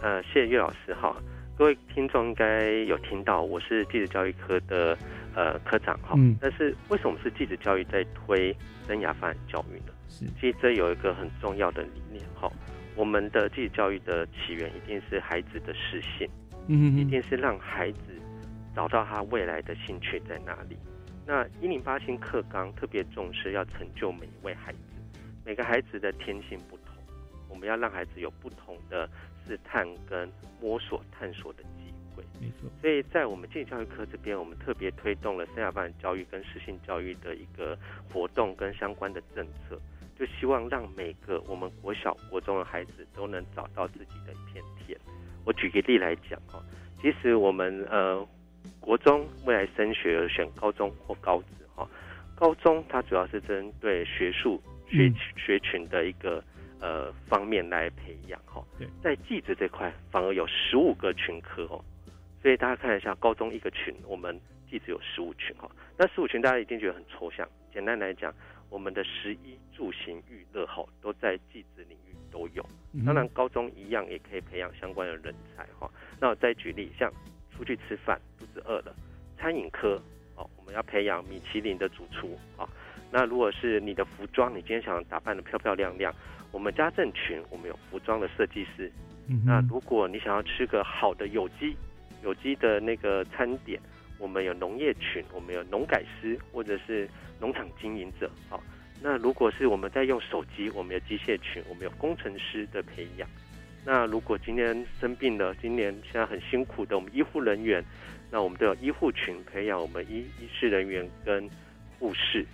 [0.00, 1.14] 呃，谢谢岳老师哈，
[1.58, 4.96] 各位听众应该有听到，我是地质教育科的。
[5.34, 8.54] 呃，科长哈，嗯，但是为什么是继职教育在推
[8.86, 9.92] 生涯发展教育呢？
[10.08, 12.52] 是，其实这有一个很重要的理念哈，
[12.96, 16.28] 我们的继职教育的起源一定是孩子的适性，
[16.68, 17.98] 嗯，一定是让孩子
[18.74, 20.76] 找到他未来的兴趣在哪里。
[21.26, 24.78] 那一零八新课纲特别重视要成就每一位孩子，
[25.46, 26.96] 每个孩子的天性不同，
[27.48, 29.08] 我们要让孩子有不同的
[29.46, 31.62] 试探跟摸索探索的。
[32.40, 37.78] 没错，所以在我们进教育科这边，我们特别推动了生涯发展教育跟实性教育的一个
[38.12, 39.80] 活动跟相关的政策，
[40.18, 44.98] 就希望让每个我们国小、国中的孩子都能找到自己的一片天。
[45.44, 46.62] 我举个例来讲哈，
[47.00, 48.26] 其实我们呃
[48.78, 51.88] 国中未来升学选高中或高职哈，
[52.34, 56.42] 高中它主要是针对学术学学群的一个
[56.80, 58.64] 呃方面来培养哈，
[59.02, 61.84] 在技职这块反而有十五个群科哦。
[62.42, 64.36] 所以大家看一下，高中一个群，我们
[64.68, 65.70] 即使有十五群哈。
[65.96, 67.48] 那十五群大家一定觉得很抽象。
[67.72, 68.34] 简单来讲，
[68.68, 72.66] 我们的食衣住行娱乐哈都在技职领域都有。
[73.06, 75.88] 当然，高中一样也可以培养相关的人才哈。
[76.20, 77.08] 那我再举例，像
[77.56, 78.92] 出去吃饭肚子饿了，
[79.38, 80.02] 餐饮科
[80.34, 82.68] 哦，我们要培养米其林的主厨啊。
[83.12, 86.12] 那如果是你的服装，你今天想打扮的漂漂亮亮，
[86.50, 88.90] 我们家政群我们有服装的设计师。
[89.46, 91.76] 那如果你想要吃个好的有机。
[92.22, 93.80] 有机的那个餐点，
[94.18, 97.08] 我们有农业群，我们有农改师或者是
[97.40, 98.62] 农场经营者，好，
[99.02, 103.28] 那如果是我们在用手机，我们有机械群，我们有工程师的培养。
[103.84, 107.84] 那如果今天生病了，今年现在很辛苦的我们医护人员，
[108.30, 111.50] 那我们都有医护群培养我们医医师人员跟
[111.98, 112.46] 护士。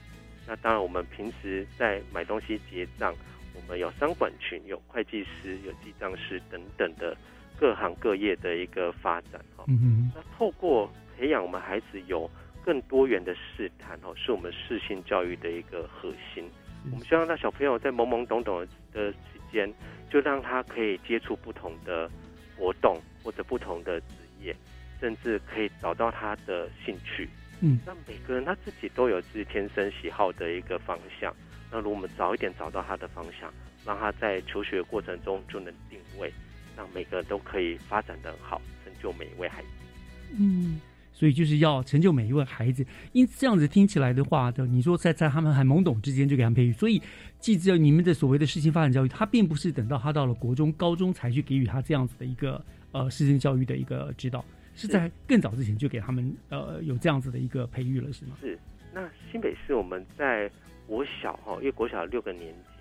[0.47, 3.15] 那当然，我们平时在买东西结账，
[3.55, 7.15] 我们有商管群，有会计师，有记账师等等的
[7.59, 9.65] 各行各业的一个发展哈。
[9.67, 12.31] 嗯那透过培养我们孩子有
[12.65, 16.45] 更多元的试探哦，是我们适性教育的一个核心。
[16.93, 19.17] 我们希望让小朋友在懵懵懂懂的时
[19.51, 19.73] 间，
[20.09, 22.09] 就让他可以接触不同的
[22.57, 24.07] 活动或者不同的职
[24.41, 24.55] 业，
[25.01, 27.29] 甚至可以找到他的兴趣。
[27.61, 31.35] 嗯，那每个人他自己都有自己天生喜好的一个方向。
[31.71, 33.53] 那如果我们早一点找到他的方向，
[33.85, 36.33] 让他在求学过程中就能定位，
[36.79, 39.69] 让每个人都可以发展的很好，成就每一位孩子。
[40.39, 40.81] 嗯，
[41.13, 42.87] 所以就是要成就每一位孩子。
[43.13, 47.03] 因此这样子听起来的话的，你说在在他们还懵懂之间就给他们培育，所以
[47.41, 54.45] 既知道你们的所谓的事情发展教育，他并不是等到他到了国中、高中才去给予他这样子的一个呃事情教育的一个指导，
[54.77, 58.37] 是在更早之前就给他们呃有这样子的一个培育了，是吗？
[58.41, 58.57] 是。
[58.95, 60.49] 那新北市我们在
[60.87, 62.78] 国小哈，因为国小六个年级哦，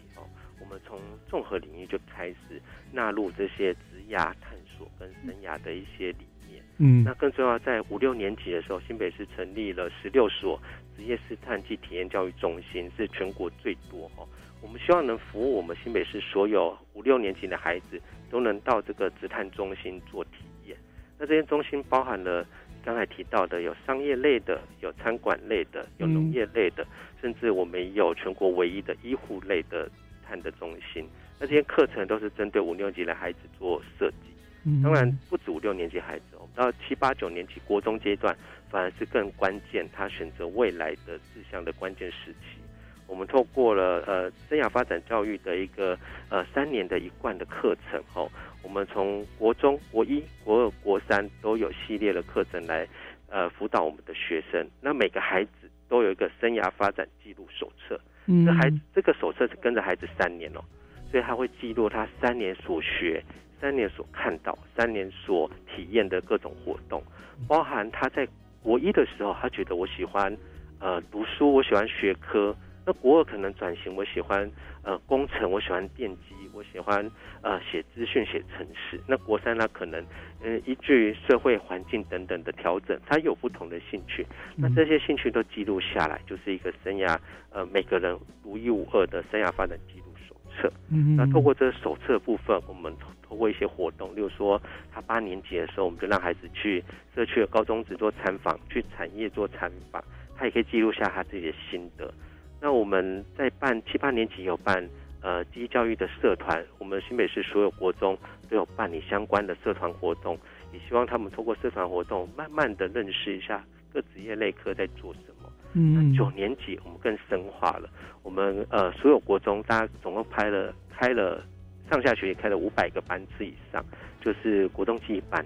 [0.59, 6.63] 我们从综合领域就开始纳入这些职涯探索跟生涯的一些理念。
[6.79, 10.59] 嗯那更重要，在五六年级的时候，新北市成立了十六所
[10.95, 14.27] 职业试探及体验教育中心，是全国最多哈。
[14.61, 20.75] 我们希望能服务我们新北市所有五六年级的孩子，都能到这个职探中心做体验。
[21.19, 22.45] 那这些中心包含了
[22.83, 26.85] 刚才提到的有商业类的、有餐馆类的、有农业类的，
[27.21, 29.89] 甚至我们有全国唯一的医护类的
[30.27, 31.07] 探的中心。
[31.39, 34.17] 那这些课程都是针对五六年级的孩子做设计。
[34.65, 38.35] 嗯当然不止五六年级孩子，我们到七八九年级国中阶段，
[38.69, 42.59] 反而是更关键，他选择未来的志向的关键时期。
[43.07, 48.29] 我们透过了呃生涯发展教育的一个呃三年的一贯的课程后，
[48.61, 52.85] 我们从国中、国一、国二、国三都有系列的课程来
[53.29, 54.67] 呃辅导我们的学生。
[54.81, 60.61] 那每个孩子都有一个生涯发展记录手册，嗯这孩子这个手册是跟着孩子三年哦，
[61.09, 63.23] 所以他会记录他三年所学、
[63.59, 67.01] 三年所看到、三年所体验的各种活动，
[67.47, 68.27] 包含他在
[68.61, 70.35] 国一的时候，他觉得我喜欢
[70.79, 72.55] 呃读书，我喜欢学科。
[72.85, 74.49] 那国二可能转型，我喜欢
[74.81, 77.07] 呃工程，我喜欢电机，我喜欢
[77.43, 78.99] 呃写资讯、写程式。
[79.07, 80.03] 那国三呢可能
[80.41, 84.25] 嗯依据社会环境等等的调整，他有不同的兴趣。
[84.55, 87.15] 那这些兴趣都记录下来，就是一个生涯
[87.51, 90.73] 呃每个人独一无二的生涯发展记录手册。
[90.89, 92.91] 嗯那透过这个手册部分，我们
[93.21, 94.59] 透过一些活动，例如说
[94.91, 100.03] 他八年级的时候，我们就让孩子去社区的高中只做参访，去产业做参访，
[100.35, 102.11] 他也可以记录下他自己的心得。
[102.59, 104.83] 那我们在办七八年级有办
[105.21, 108.17] 呃教育的社团，我们新北市所有国中
[108.49, 110.37] 都有办理相关的社团活动，
[110.71, 115.49] 也希望他们透过社团活动，慢慢的认识一下各职业类科在做什么。
[115.73, 117.89] 嗯九年级我们更深化了，
[118.23, 121.43] 我们呃所有国中大家总共拍了开了
[121.89, 123.85] 上下学也开了五百个班次以上，
[124.21, 125.45] 就是国中记忆班，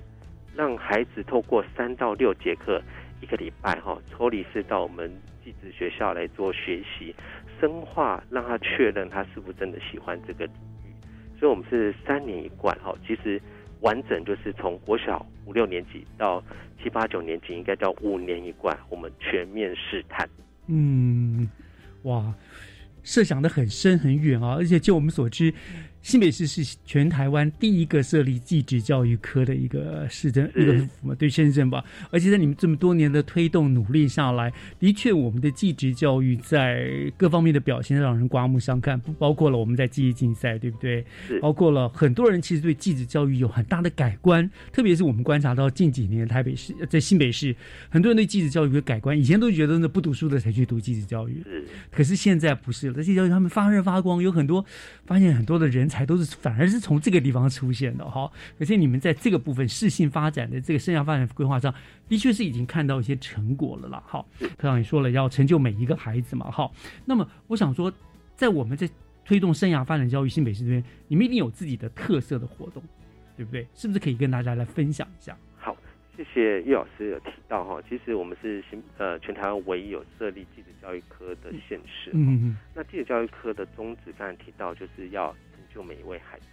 [0.55, 2.81] 让孩子透过三到六节课
[3.21, 5.11] 一个礼拜哈、抽离式到我们
[5.43, 7.13] 寄职学校来做学习，
[7.61, 11.39] 深化让他确认他是不是真的喜欢这个领域。
[11.39, 13.41] 所以我们是三年一贯哈、其实
[13.79, 16.43] 完整就是从国小五六年级到
[16.83, 20.27] 七八九年级，应该叫五年一贯，我们全面试探。
[20.67, 21.49] 嗯，
[22.03, 22.33] 哇，
[23.03, 24.55] 设想的很深很远啊！
[24.55, 25.53] 而且就我们所知，
[26.01, 31.83] 新北市是全台湾第一个设立技职教育科的一个市政一个什么对深圳吧。
[32.09, 41.05] 而且在你们这么多年的推动努力下来，的确我们的技职教育在各方面的表现让人刮目相看，不包括了我们在记忆竞赛，对不对？
[41.39, 47.55] 包括了很多人其实对技职教育有很大的改观，特别是我们观察到近几年台北市在新北市，
[47.89, 51.43] 很多人对技职教育有改观，以前都觉得那不读书的才去读技职教育，
[51.91, 54.65] 可是现在不是了，在技职教育他们发热发光，有很多
[55.05, 58.31] 发现很多的人才都是反而是从这个地方出现的哈。
[58.59, 61.73] 而且你们在这个部分适性发展的这个生涯发展规划上，
[62.07, 64.01] 的确是已经看到一些成果了啦。
[64.07, 64.25] 哈，
[64.57, 66.49] 科长也说了，要成就每一个孩子嘛。
[66.49, 66.71] 哈，
[67.05, 67.91] 那么我想说，
[68.35, 68.89] 在我们在
[69.25, 72.81] 推动生涯发展教育新北市这边，你们一定有自己的特色的活动，
[73.35, 73.67] 对不对？
[73.75, 75.37] 是不是可以跟大家来分享一下？
[75.57, 75.77] 好，
[76.17, 82.09] 谢谢叶老师有提到哈，其实我们是新呃全台湾唯一有设立技职教育科的县市。
[82.13, 85.33] 嗯嗯那技职教育科的宗旨刚才提到，就是要
[85.71, 86.45] 成就每一位孩子。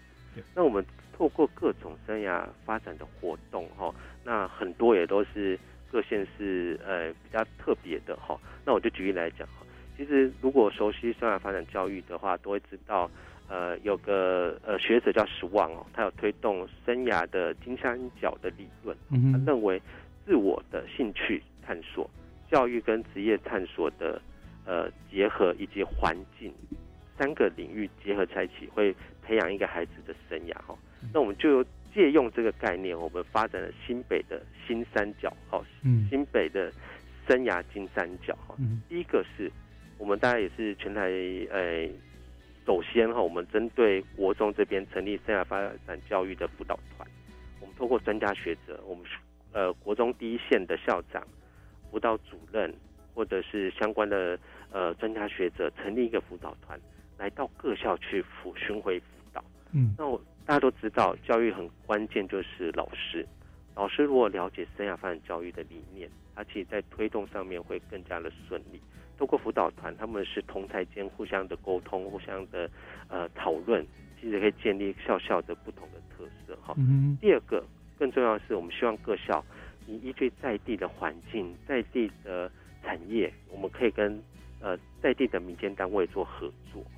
[0.55, 0.85] 那我们
[1.16, 3.93] 透过各种生涯发展的活动哈，
[4.25, 5.59] 那很多也都是
[5.91, 8.39] 各县市呃比较特别的哈。
[8.64, 9.66] 那我就举例来讲哈，
[9.97, 13.11] 其实如果熟悉生涯发展教育的话，都会知道，
[13.49, 19.83] 呃，有个呃学者叫史旺哦，他有推动生涯的金三角的理论，嗯他认为
[20.25, 22.09] 自我的兴趣探索、
[22.49, 24.23] 教育跟职业探索的
[24.64, 26.53] 呃结合，以及环境
[27.19, 30.77] 三个领域结合在一起，会培养一个孩子的生涯哈。
[31.12, 36.73] 那我们就借用这个概念，我们发展了新北的新三角哈，嗯新北的
[37.27, 38.55] 生涯金三角哈。
[38.59, 39.51] 嗯第一个是
[39.99, 41.11] 我们大概也是全台
[41.51, 41.89] 呃，
[42.66, 47.09] 首先哈，我们针对国中这边成立生涯发展教育的辅导团，
[47.61, 49.05] 我们透过专家学者，我们
[49.53, 51.27] 呃国中第一线的校长、
[51.91, 52.73] 辅导主任
[53.14, 54.39] 或者是相关的
[54.71, 56.79] 呃专家学者，成立一个辅导团，
[57.19, 59.45] 来到各校去辅巡回辅导。
[59.73, 63.27] 嗯那我大家都知道，教育很关键就是老师。
[63.75, 68.81] 老师如果了解生涯发展教育的理念，他其实在推动上面会更加的顺利。
[69.19, 72.71] 透过辅导团，他们是同台间互相的沟通、互相的
[73.09, 73.87] 呃讨论，
[74.21, 76.75] 其实可以建立校校的不同的特色哈。
[76.79, 77.62] 嗯第二个
[77.99, 79.45] 更重要的是，我们希望各校
[79.87, 82.51] 你依据在地的环境、在地的
[82.83, 84.19] 产业，我们可以跟
[84.61, 86.83] 呃在地的民间单位做合作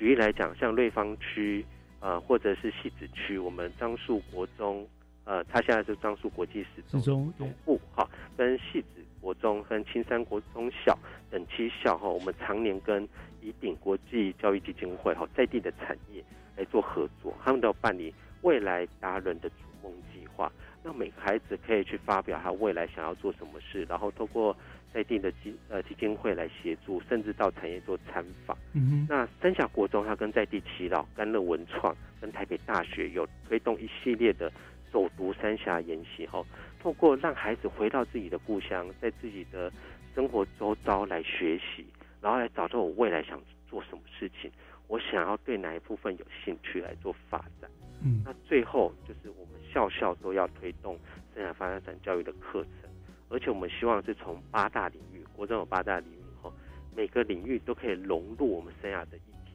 [0.00, 1.62] 举例来讲，像瑞芳区
[2.00, 4.88] 呃或者是戏子区，我们樟树国中
[5.24, 7.46] 呃，它现在是樟树国际十中中对。
[7.66, 10.98] 部哈，跟戏子国中、跟青山国中小
[11.30, 13.06] 等七校哈，我们常年跟
[13.42, 16.24] 以鼎国际教育基金会哈在地的产业
[16.56, 20.50] 来做合作，他们都要办理未来达人的逐梦计划，
[20.82, 24.56] 让每个孩子可以去发表他未来想要做什么事，然后透过
[24.92, 28.56] 在地的基呃基金会来协助，甚至到产业做参访。
[28.72, 34.50] 嗯哼那三峡国中，它跟在地祈祷、甘乐文创跟台北大学有推动一系列的
[34.90, 36.44] 走读三峡研习后，
[36.82, 39.70] 透过让孩子回到自己的故乡，在自己的
[40.14, 41.84] 生活周遭来学习，
[42.20, 44.50] 然后来找到我未来想做什么事情，
[44.88, 47.70] 我想要对哪一部分有兴趣来做发展。
[48.02, 50.98] 嗯那最后就是我们校校都要推动
[51.34, 52.90] 生涯发展教育的课程，
[53.28, 56.52] 而且我们希望是从八大领域，国中有八大领域后，
[56.96, 59.52] 每个领域都可以融入我们生涯的议题。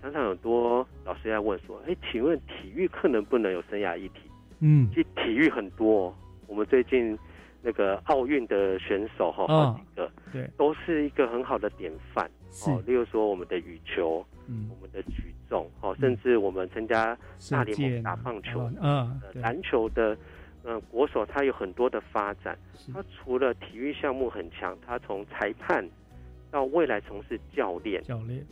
[0.00, 4.22] 常常有多老师在问说：“哎，请问体育课能不能有生涯议题？”
[4.64, 6.14] 嗯其实体育很多、哦，
[6.48, 7.16] 我们最近
[7.62, 12.32] 那个奥运的选手哈、哦好几个对都是一个很好的典范是
[12.66, 12.82] 哦。
[12.86, 17.16] 例如说我们的羽球，嗯我们的举重，哦，甚至我们参加
[17.50, 20.16] 大联盟打棒球、啊啊对呃篮球的，
[20.64, 22.58] 嗯、国手他有很多的发展。
[22.92, 25.88] 他除了体育项目很强，他从裁判
[26.50, 28.44] 到未来从事教练，教练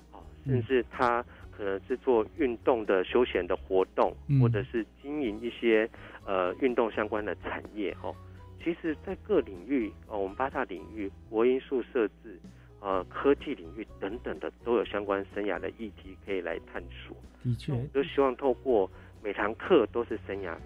[0.47, 5.89] 甚至他可能是做运动的休闲的活动，嗯或者是经营一些
[6.25, 8.15] 呃运动相关的产业哦。
[8.63, 12.39] 其实，在各领域哦，我们八大领域，国因素设置、
[12.81, 17.17] 呃科技领域等等的，都有相关生涯的议题可以来探索。
[17.43, 18.91] 的确我就希望透过
[19.23, 20.61] 每堂课都是生涯课，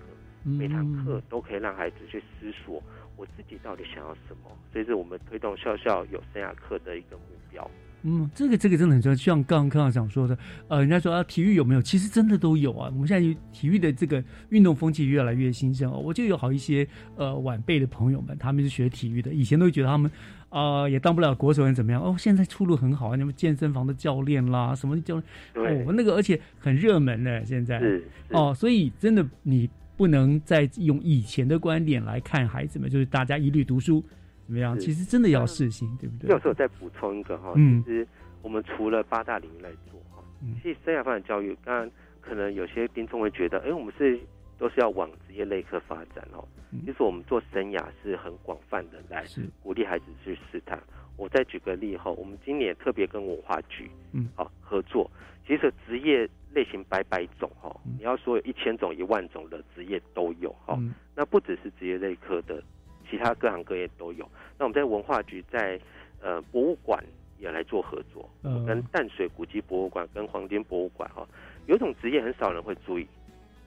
[0.44, 2.82] 嗯每堂课都可以让孩子去思索
[3.16, 7.70] 我自己到底想要什么，这是我们推动校校有生涯课的一个目标。
[8.06, 10.36] 嗯，这个这个真的很重要，就像刚刚康校长说的，
[10.68, 11.80] 呃，人家说啊，体育有没有？
[11.80, 12.90] 其实真的都有啊。
[12.92, 15.96] 我们现在体育的这个运动风气越来越兴盛哦。
[15.96, 16.86] 我就有好一些
[17.16, 20.10] 呃晚辈的朋友们，他们是学体育的，以前都会觉得他们
[20.43, 25.20] 啊、呃也当不了国手人怎么样哦，现在出路很好啊，你们健身房的教练啦，什么教
[25.52, 27.82] 对哦，那个而且很热门呢，现在
[28.30, 34.00] 哦，所以真的你不能再用以前的观点来看孩子们，就是大家一律读书
[34.46, 34.78] 怎么样？
[34.78, 36.30] 其实真的要试行，对不对？
[36.30, 38.06] 要是我再补充一个哈，嗯其实
[38.40, 41.90] 我们除了八大领域来做哈，嗯其实生涯发展教育，当然
[42.20, 44.18] 可能有些听众会觉得，哎，我们是
[44.56, 46.46] 都是要往职业类科发展哦。
[46.74, 49.24] 嗯其实我们做生涯是很广泛的来
[49.62, 50.82] 鼓励孩子去试探。
[51.16, 55.08] 我再举个例哈，我们今年特别跟文化局嗯好合作，
[55.46, 60.74] 其实职业类型百百种哈，嗯你要说有一千种、一万种的职业都有哈。
[60.76, 62.60] 嗯那不只是职业类科的，
[63.08, 64.28] 其他各行各业都有。
[64.58, 65.80] 那我们在文化局在
[66.20, 67.00] 呃博物馆
[67.38, 71.24] 也来做合作，嗯跟淡水古迹博物馆、跟黄金博物馆哈，
[71.66, 73.06] 有一种职业很少人会注意，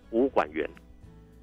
[0.10, 0.70] 博物馆员，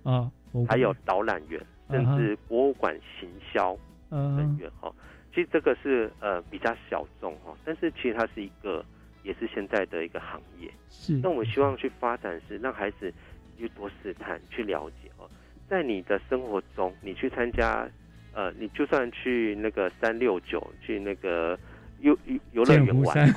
[0.02, 3.72] 啊，我还有导览员，甚至博物馆行销
[4.10, 4.92] 人嗯员哈。
[5.34, 8.84] 其实这个是呃比较小众哈，但是其实它是一个
[9.22, 10.70] 也是现在的一个行业。
[10.88, 13.12] 是那我们希望去发展是让孩子
[13.58, 15.28] 去多试探、去了解哦，
[15.68, 17.88] 在你的生活中，你去参加
[18.32, 21.58] 呃，你就算去那个三六九，去那个
[22.00, 23.28] 游游游乐园玩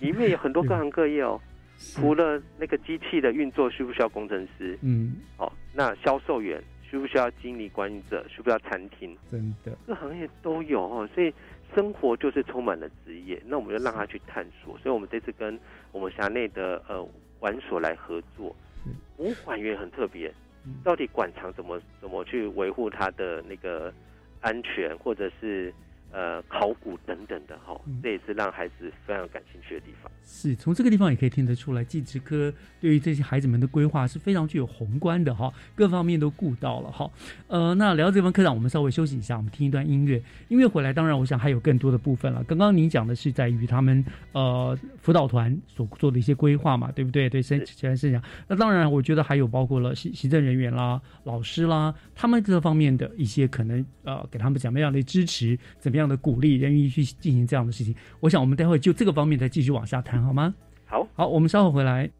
[0.00, 1.40] 里面有很多 各行各业哦。
[1.78, 4.78] 除了那个机器的运作，需不需要工程师？
[4.80, 8.24] 嗯，哦，那销售员需不需要经理、管理者？
[8.30, 9.14] 需不需要餐厅？
[9.30, 11.30] 真的，各行业都有哦，所以
[11.74, 14.78] 生活就是充满了职业，那我们就让他去探索。
[14.78, 15.60] 所以我们这次跟
[15.92, 17.06] 我们辖内的呃
[17.38, 18.56] 管所来合作，
[19.18, 20.32] 博物馆员很特别，
[20.82, 23.92] 到底馆藏怎么怎么去维护它的那个
[24.40, 25.74] 安全，或者是
[26.12, 30.10] 呃考古等等的哈，这也是让孩子非常感兴趣的地方。
[30.24, 37.08] 是从这个地方也可以听得出来，技职科对于这些孩子们的规划是非常具有宏观的哈，各方面都顾到了哈。
[37.46, 40.20] 呃，那聊到这方科长，我们稍微休息一下，我们听一段音乐。
[40.48, 42.42] 音乐回来，当然我想还有更多的部分了。
[42.44, 47.28] 刚刚您讲的是在于他们呃辅导团所做的一些规划嘛，对不对？
[47.28, 48.20] 对，生前生涯。
[48.48, 57.94] 那当然，我觉得还有包括了行行政人员啦、老师啦，他们这方面的一些可能呃，给他们怎么样的支持，怎么样的鼓励，愿意去进行这样的事情。
[58.20, 60.22] 我想我们待会就这个方面再继续往下谈。
[60.22, 60.54] 好吗？
[60.86, 62.10] 好，好，我们稍后回来。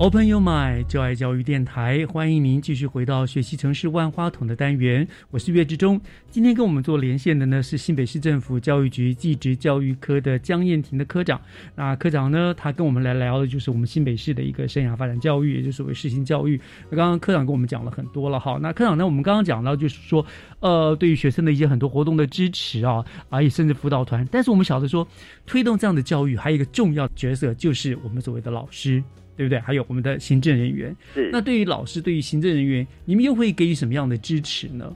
[0.00, 5.06] Open Your Mind，就爱教育电台，欢迎您继续回到学习城市万花筒的单元。
[5.30, 11.38] 我是岳志忠，今天跟我们做连线的呢是新北市政府教育局技职教育科的江燕婷的科长。
[11.74, 16.58] 那科长呢，他跟我们来聊的就是我们新北市的一个生涯发展教育，也就是所谓实行教育。
[16.88, 18.58] 那刚刚科长跟我们讲了很多了，哈。
[18.62, 20.24] 那科长呢，我们刚刚讲到就是说，
[20.60, 24.26] 呃，对于学生的一些很多活动的支持啊，啊，也甚至辅导团。
[24.32, 25.06] 但是我们晓得说，
[25.44, 29.04] 推动这样的教育，还有一个重要角色就是我们所谓的老师。
[29.40, 29.58] 对不对？
[29.60, 30.94] 还有我们的行政人员。
[31.14, 31.30] 是。
[31.32, 34.94] 那对于老师，对于行政人员，你们又会给予什么样的支持呢？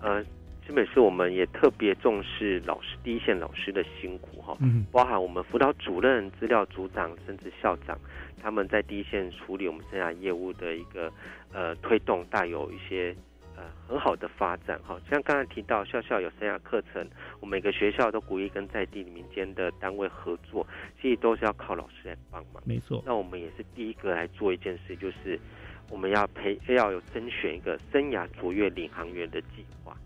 [0.00, 0.24] 呃，
[0.66, 4.56] 基本是我们也特别重视老师第一线老师的辛苦哈。
[4.62, 4.86] 嗯。
[4.90, 7.98] 包含我们辅导主任、资料组长，甚至校长，
[8.42, 11.12] 他们在第一线处理我们生涯业务的一个
[11.52, 13.14] 呃推动，带有一些。
[13.56, 17.08] 呃，很好的发展哈，像刚才提到校校有生涯课程，
[17.40, 20.66] 我们每个学校都鼓励跟在地民间的单位合作，
[21.00, 22.62] 其实都是要靠老师来帮忙。
[22.66, 25.40] 没错，那我们也是第一个来做一件事，就是
[25.88, 29.96] 我们要培要有甄选一个生涯卓越领航员的计划，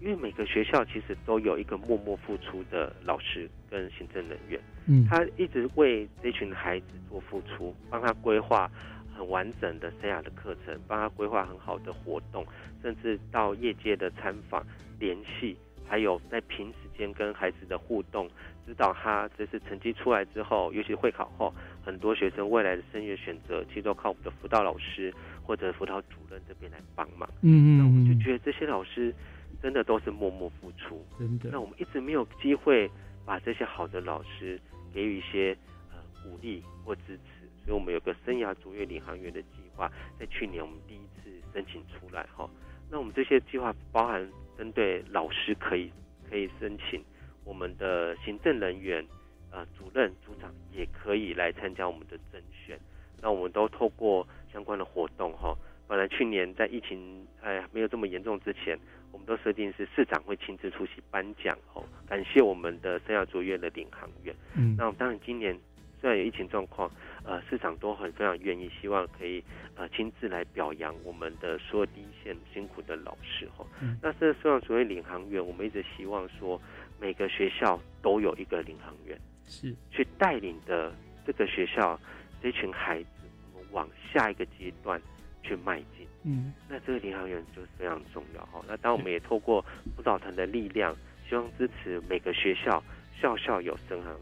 [0.00, 8.68] 因为每个学校其实都有一个默默付出的老师跟行政人员，嗯，他一直为这群孩子做付出，帮他规划。
[9.16, 12.46] 很完整的生涯的课程，帮他规划很好的活动，
[12.82, 14.64] 甚至到业界的参访
[14.98, 15.56] 联系，
[15.88, 18.28] 还有在平时间跟孩子的互动，
[18.66, 19.28] 指导他。
[19.38, 21.52] 这次成绩出来之后，尤其会考后，
[21.84, 25.12] 很多学生未来的升学选择，其实都靠我们的辅导老师
[25.42, 27.28] 或者辅导主任这边来帮忙。
[27.42, 29.14] 嗯嗯，那我就觉得这些老师
[29.62, 31.48] 真的都是默默付出，真的。
[31.50, 32.90] 那我们一直没有机会
[33.24, 34.60] 把这些好的老师
[34.92, 35.56] 给予一些
[35.90, 37.35] 呃鼓励或支持。
[37.66, 39.90] 所以我们有个生涯卓越领航员的计划，
[40.20, 42.48] 在去年我们第一次申请出来哈。
[42.88, 44.24] 那我们这些计划包含
[44.56, 45.90] 针对老师可以
[46.30, 47.02] 可以申请，
[47.44, 49.04] 我们的行政人员、
[49.50, 52.78] 呃主任、组长也可以来参加我们的甄选。
[53.20, 55.52] 那我们都透过相关的活动哈。
[55.88, 58.78] 本来去年在疫情哎没有这么严重之前，
[59.10, 64.32] 我们都设定是市长会亲自出席颁奖哦，感谢我们的生涯卓越的领航员。
[64.54, 65.58] 嗯，那当然今年。
[65.98, 66.90] 虽然有疫情状况，
[67.26, 69.42] 呃，市长都很非常愿意，希望可以
[69.74, 73.66] 呃亲自来表扬我们的所有第一线辛苦的老师哈。
[74.00, 76.60] 那这希望所谓领航员，我们一直希望说
[77.00, 80.94] 每个学校都有一个领航员，是去带领的
[81.26, 82.00] 这个学校
[82.40, 83.08] 这群孩子，
[83.52, 85.02] 我们往下一个阶段
[85.42, 86.06] 去迈进。
[86.22, 88.64] 嗯，那这个领航员就是非常重要哈。
[88.68, 89.64] 那当我们也透过
[89.96, 90.96] 辅导团的力量，
[91.28, 92.80] 希望支持每个学校
[93.20, 94.14] 校校有生航。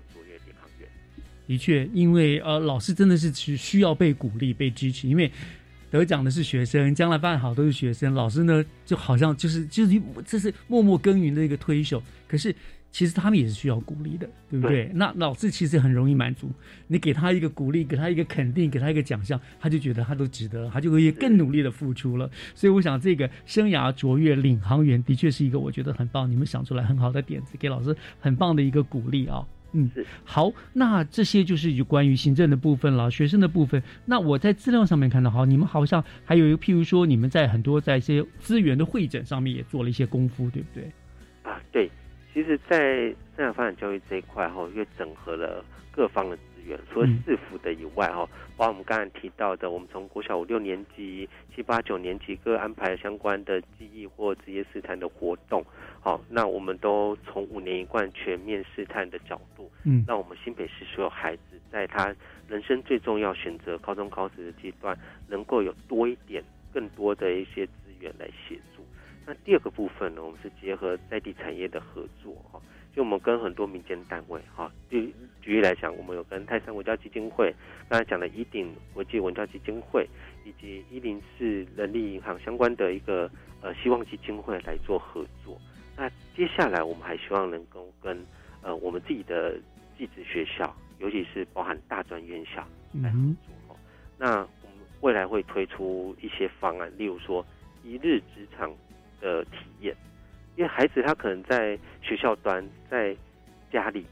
[1.46, 5.30] 的确，因为呃，老师真的是需需要被鼓励、被支持，因为
[5.90, 8.14] 得奖的是学生，将来办好都是学生。
[8.14, 12.54] 老师呢，就好像就是就是这是默默耕耘的一个推手，可是
[12.90, 14.90] 其实他们也是需要鼓励的，对不对？
[14.94, 16.50] 那老师其实很容易满足，
[16.86, 22.30] 你给他一个鼓励，给他一个肯定，给他一个奖项，他就觉得他都值得，他就可以更努力的付出了。
[22.54, 29.44] 所以我想，这个生涯卓越领航员的确是一个我觉得很棒，你们想出来很好的点子，给老师很棒的一个鼓励啊。
[29.74, 29.90] 嗯，
[30.24, 33.82] 好，那这些就是有关于行政的部分了，学生的部分。
[34.06, 40.90] 那我在资料上面看到，哈，你们好像还有一个，譬如说，你们在很多在一些资源的会诊上面也做了一些功夫，对不对？
[41.42, 41.90] 啊，对，
[42.32, 55.64] 其实，在生涯发展教育这一块，哈，因为整合了各方的资源，除了市府的以外哈，包括我们刚才提到的，我们从国小五六年级、七八九年级各安排相关的记忆或职业试探的活动，
[56.00, 62.14] 好，那我们都从五年一贯全面试探的角度，嗯，让我们新北市所有孩子在他
[62.48, 64.96] 人生最重要选择高中高职的阶段，
[65.28, 66.42] 能够有多一点
[66.72, 68.82] 更多的一些资源来协助。
[69.26, 72.60] 那第二个部分呢，我们是结合在地产业的合作哈。
[72.94, 77.52] 就我们跟很多民间单位，哈，举举例来讲，我们有跟泰山文教基金会，
[77.88, 80.08] 刚才讲的伊鼎国际文教基金会，
[80.44, 83.28] 以及一零四人力银行相关的一个
[83.60, 85.60] 呃希望基金会来做合作。
[85.96, 88.16] 那接下来我们还希望能够跟
[88.62, 89.56] 呃我们自己的
[89.98, 92.64] 技职学校，尤其是包含大专院校
[93.02, 93.76] 来合作。
[94.16, 97.44] 那我们未来会推出一些方案，例如说
[97.82, 98.72] 一日职场
[99.20, 99.96] 的体验。
[100.56, 103.16] 因为孩子他可能在学校端，在
[103.72, 104.06] 家里，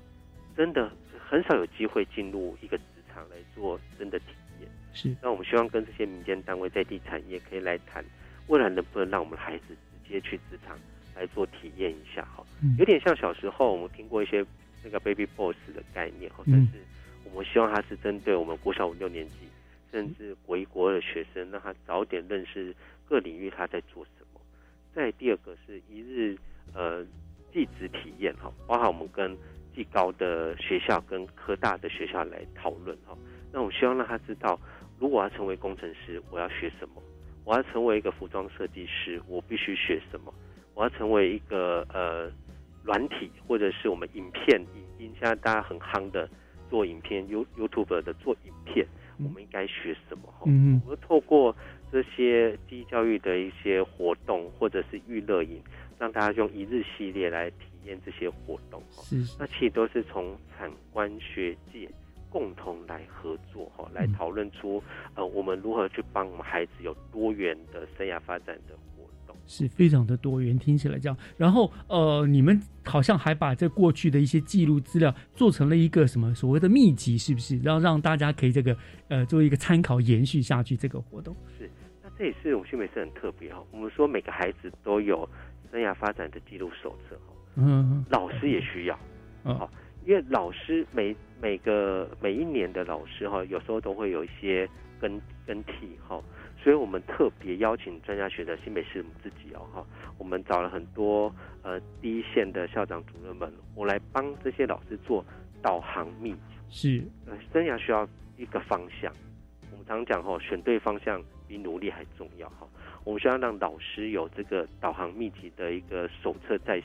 [0.57, 4.27] 真的很少有机会进入一个职场来做真的体
[4.61, 4.69] 验。
[4.93, 8.05] 是，那我们希望跟这些民间单位在地产业可以来谈，
[8.49, 10.77] 未来能不能让我们的孩子直接去职场
[11.15, 12.23] 来做体验一下？
[12.37, 12.45] 哈，
[12.79, 14.45] 有点像小时候我们听过一些
[14.83, 16.73] 那个 baby boss 的概念，哈，但是
[17.25, 19.37] 我们希望它是针对我们国小五六年级，
[19.93, 22.75] 甚至国一国二的学生，让他早点认识
[23.09, 24.22] 各领域他在做什么。
[24.95, 26.37] 再第二个是一日
[26.75, 27.05] 呃
[27.53, 29.37] 技职体验哈，包含我们跟
[29.75, 33.17] 技高的学校跟科大的学校来讨论哈。
[33.51, 34.59] 那我希望让他知道，
[34.99, 37.01] 如果要成为工程师，我要学什么；
[37.45, 40.33] 我要成为一个服装设计师，我必须学什么；
[40.75, 42.31] 我要成为一个呃
[42.83, 46.29] 软体或者是我们影片影音，现在大家很夯的
[46.69, 48.87] 做影片 You YouTube 的做影片，
[49.19, 50.45] 我们应该学什么哈？
[50.47, 51.57] 嗯，我们透过。
[51.93, 55.61] 这些记忆教育的一些活动，或者是娱乐营，
[55.99, 58.83] 让大家用一日系列来体验这些活动。
[58.91, 61.87] 是，那其实都是从产官学界
[62.31, 64.83] 共同来合作，哈，来讨论出
[65.15, 71.17] 呃，我们如何去帮我们孩子有多元的生涯发展的活动，是非常的多元，听起来这样。
[71.37, 77.59] 然后呃，你们好像还把这过去的一些记录资料做成了一个什么所谓的秘籍，是不是？
[77.59, 78.75] 然后让大家可以这个
[79.09, 81.37] 呃作为一个参考，延续下去这个活动。
[82.23, 82.25] 是。
[82.25, 83.61] 这也是我们新北市很特别哈。
[83.73, 85.29] 我们说每个孩子都有
[85.71, 87.35] 生涯发展的记录手册哈。
[87.57, 88.05] 嗯。
[88.11, 88.99] 老师也需要。
[89.45, 89.69] 好，
[90.07, 94.69] 因为老师每每个每一年的老师哈，有时候都会有一些
[95.01, 96.23] 更更替哈，
[96.63, 99.85] 所以我们特别邀请专家学者新北市我们自己哦哈，
[100.17, 105.25] 我们找了很多呃第一线的校长主任们，我来帮这些老师做
[105.61, 106.39] 导航秘籍。
[106.69, 107.05] 是。
[107.27, 109.13] 呃，生涯需要一个方向。
[109.73, 111.21] 我们常讲哈，选对方向。
[111.53, 112.67] 比努力还重要哈！
[113.05, 116.83] 我们需要让老师有这个导航秘籍的一个手册在，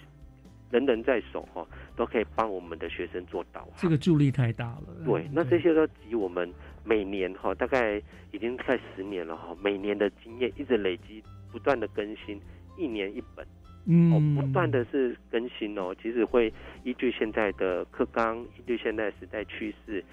[0.70, 1.65] 人人在手哈，
[1.95, 3.72] 都可以帮我们的学生做导航。
[3.78, 4.84] 这个助力太大了。
[5.05, 6.53] 对，那这些都集我们
[6.84, 8.01] 每年哈，大概
[8.34, 12.38] 已经快十年了哈，每年的经验一直累积，不断的更新，
[12.78, 13.47] 一年一本，
[13.86, 15.95] 嗯，不断的是更新哦。
[16.03, 16.53] 其实会
[16.84, 20.03] 依据现在的课纲，依据现在时代趋势。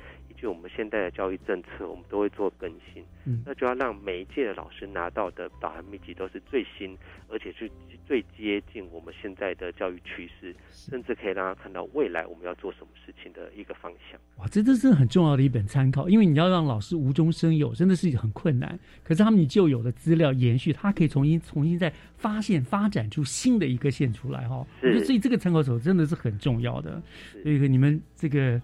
[0.44, 3.02] 就我们现在的教育政策，我们都会做更新。
[3.24, 6.94] 嗯，那就要让每一届的老师拿到的导航秘籍都是最新，
[7.30, 7.66] 而且是
[8.06, 14.20] 最接近我们现在的教育趋势，甚至可以让他看到未来我们要做什么事情的一个方向。
[14.36, 18.78] 哇，这真是很重要的一本参考，因为你要让老师无中生有，真的是很困难。
[19.02, 24.56] 可是他们你旧有的资料延续，他可以重新重新再发现、发展出新的一个线出来哈。
[24.82, 27.02] 我觉得所以这个参考手真的是很重要的。
[27.42, 28.60] 所以你们这个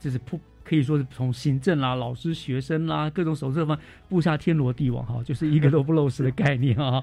[0.00, 0.40] 就是铺。
[0.70, 3.76] 可以说是从行政啦、老师、学生啦各种手册方
[4.08, 7.02] 布下天罗地网哈，就是一个都不漏失的概念啊。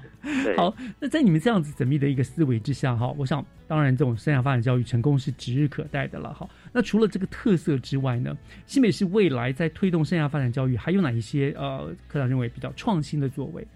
[0.56, 6.48] 好，那在你们这样子缜密的一个思维之下哈，我想当然这种生涯发展教育成功是指日可待的了哈。
[6.72, 13.68] 那除了这个特色之外呢，新北市未来在推动生涯发展教育还有哪一些呃科长认为比较创新的作为？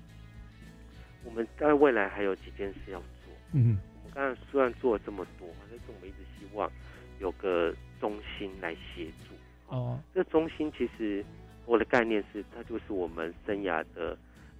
[1.22, 3.34] 我们当然未来还有几件事要做。
[3.52, 6.70] 嗯，我们刚才虽然做了这么多，但是我们一直希望
[7.20, 9.31] 有个中心来协助。
[9.72, 11.24] 哦，这个中心其实
[11.64, 14.14] 我的概念是，它就是我们生涯的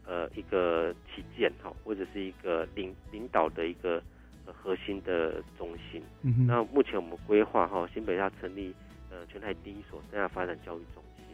[0.07, 4.03] 呃一个旗舰哈，或者是一个领领导的一个
[4.47, 6.03] 核心的中心。
[6.23, 8.75] 嗯那目前我们规划哈，新北要成立
[9.11, 11.27] 呃全台第一所生涯发展教育中心。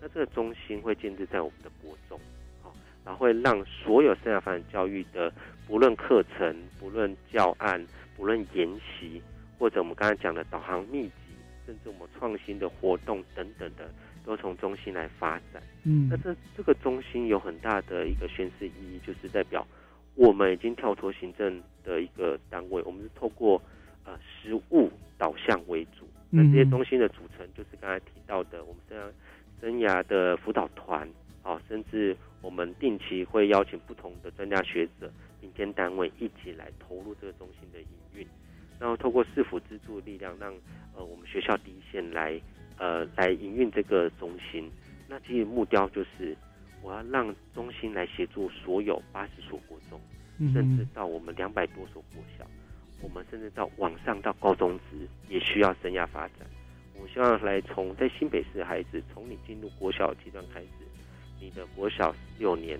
[0.00, 2.20] 那这个中心会建立在我们的国中，
[2.62, 2.72] 好，
[3.04, 5.32] 然后会让所有生涯发展教育的
[5.66, 7.84] 不论课程、不论教案、
[8.16, 9.20] 不论研习，
[9.58, 11.25] 或者我们刚才讲的导航秘籍。
[11.66, 13.90] 甚至我们创新的活动等等的，
[14.24, 15.62] 都从中心来发展。
[15.84, 19.66] 嗯，那这这个中心有很大的一个宣示意义，就是代表
[20.14, 23.60] 我们已经跳脱行政的一个单位，我们是透过
[24.04, 29.12] 呃实物导向为主，那这些嗯中心的组成就是刚才提到的，我们生涯
[29.60, 31.08] 生涯的辅导团，
[31.42, 35.10] 哦，甚至我们定期会邀请不同的专家学者、
[35.40, 38.05] 民间单位一起来投入这个中心的营运，
[38.78, 40.52] 然后透过市府资助力量，让
[40.96, 42.40] 呃我们学校第一线来
[42.78, 44.70] 呃来营运这个中心。
[45.08, 46.36] 那其实目标就是
[46.82, 50.00] 我要让中心来协助所有八十所国中，
[50.52, 52.44] 甚至到我们两百多所国小，
[53.02, 56.46] 我们甚至到往上到高中职也需要生涯发展。
[56.94, 60.68] 我们希望来从在新北市的孩子，从你进入国小阶段开始，
[61.40, 62.78] 你的国小六年，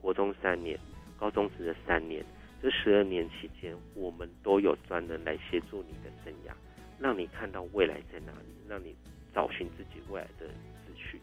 [0.00, 0.78] 国中三年，
[1.16, 2.24] 高中职的三年，
[2.62, 6.52] 这十二年期间，我们都有专人来协助你的生涯，
[7.00, 8.94] 让你看到未来在哪里，让你
[9.34, 10.46] 找寻自己未来的
[10.86, 11.20] 志趣。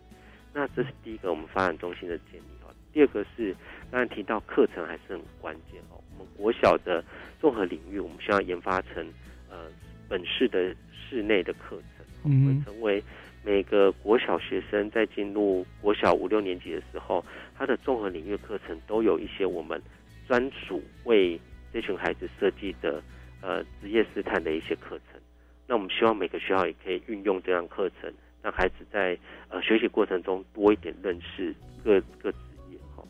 [0.53, 2.75] 那这是第一个我们发展中心的建立哦。
[2.91, 3.55] 第二个是
[3.89, 6.03] 刚才提到课程还是很关键哦。
[6.17, 7.01] 我们国小的
[7.39, 9.07] 综合领域，我们需要研发成
[9.49, 9.67] 呃
[10.09, 13.01] 本市的室内的课程，我们成为
[13.45, 17.23] 每个国小学生在进入国小五六年级的时候，
[17.57, 19.81] 他的综合领域课程都有一些我们
[20.29, 21.41] 专属为
[21.73, 23.01] 这群孩子设计的
[23.41, 25.19] 呃职业试探的一些课程。
[25.65, 28.13] 那我们希望每个学校也可以运用这样课程，
[28.43, 29.17] 让孩子在
[29.49, 31.51] 呃学习过程中多一点认识
[31.83, 32.37] 各各职
[32.69, 33.03] 业哈。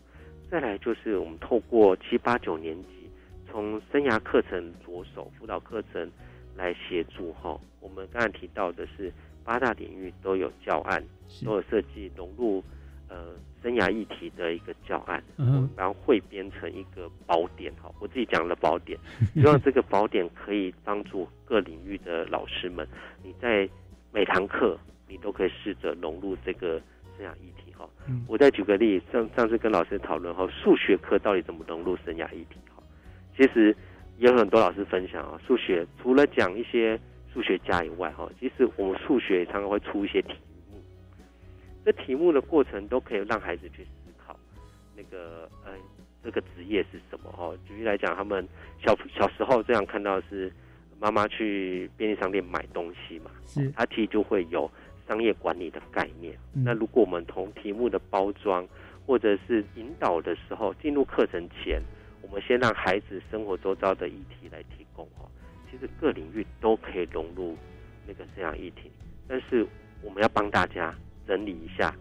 [0.49, 3.09] 再来就是我们透过七八九年级，
[3.51, 6.09] 从生涯课程着手，辅导课程
[6.55, 7.59] 来协助哈。
[7.81, 9.11] 我们刚才提到的是
[9.43, 11.03] 八大领域都有教案，
[11.43, 12.63] 都有设计融入
[13.09, 17.91] 呃生涯议题的一个教案，嗯然后汇编成一个宝典哈。
[17.99, 18.97] 我自己讲了宝典，
[19.35, 22.87] 希望这个宝典可以帮助各领域的老师们，
[23.23, 23.67] 你在
[24.13, 26.81] 每堂课你都可以试着融入这个
[27.17, 27.89] 生涯议题哈。
[28.07, 32.81] 嗯我再举个例，上上次跟老师讨论哈，数学课到底怎么融入生涯议题哈？
[33.35, 33.75] 其实
[34.17, 36.99] 也有很多老师分享啊，数学除了讲一些
[37.33, 40.48] 数学家以外哈，其实我们数学常常会出一些题目，
[41.85, 44.37] 这题目的过程都可以让孩子去思考
[44.95, 45.71] 那个呃
[46.23, 47.51] 这个职业是什么哈。
[47.67, 48.47] 举例来讲，他们
[48.85, 50.51] 小小时候这样看到的是
[50.99, 54.69] 妈妈去便利商店买东西嘛，是他其实就会有
[55.07, 56.37] 商业管理的概念。
[56.53, 58.67] 嗯那如果我们从题目的包装
[59.07, 61.81] 或者是引导的时候，进入课程前，
[62.21, 65.25] 我们先让孩子生活周遭的议题来提供哈，
[65.71, 67.57] 其实各领域都可以融入
[68.05, 68.91] 那个这样议题，
[69.27, 69.65] 但是
[70.03, 70.93] 我们要帮大家
[71.29, 71.93] 整理一下，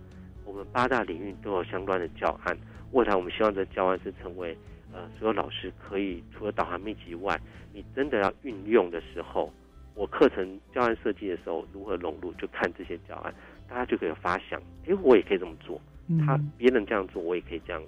[0.47, 2.57] 我们八大领域都有相关的教案，
[2.93, 4.57] 未来我们希望这教案是成为
[4.91, 7.39] 呃所有老师可以除了导航秘籍外，
[7.75, 9.53] 你真的要运用的时候，
[9.95, 13.35] 我课程教案设计的时候如何融入，就看这些教案，
[13.69, 17.83] 大家就可以有发想，诶，我也可以这么做，嗯他别人这样做，我也可以这样。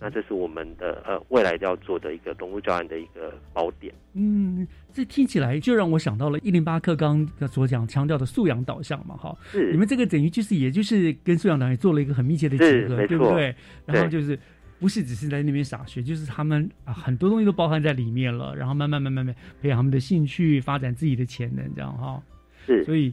[0.00, 3.92] 那这是我们的呃未来要做的一个融入教案的一个宝典。
[4.14, 13.54] 嗯，这听起来就让我想到了一零八课纲所讲强调的素养导向嘛，哈，是你们这个等于就是也就是跟素养导向做了一个很密切的结合，对不对？
[13.86, 14.38] 然后就是
[14.78, 22.22] 不是只是在那边傻学，就是他们啊很多东西都包含在里面了，然后慢慢慢慢慢培养他们的兴趣，发展自己的潜能，这样哈。
[22.66, 23.12] 是，所以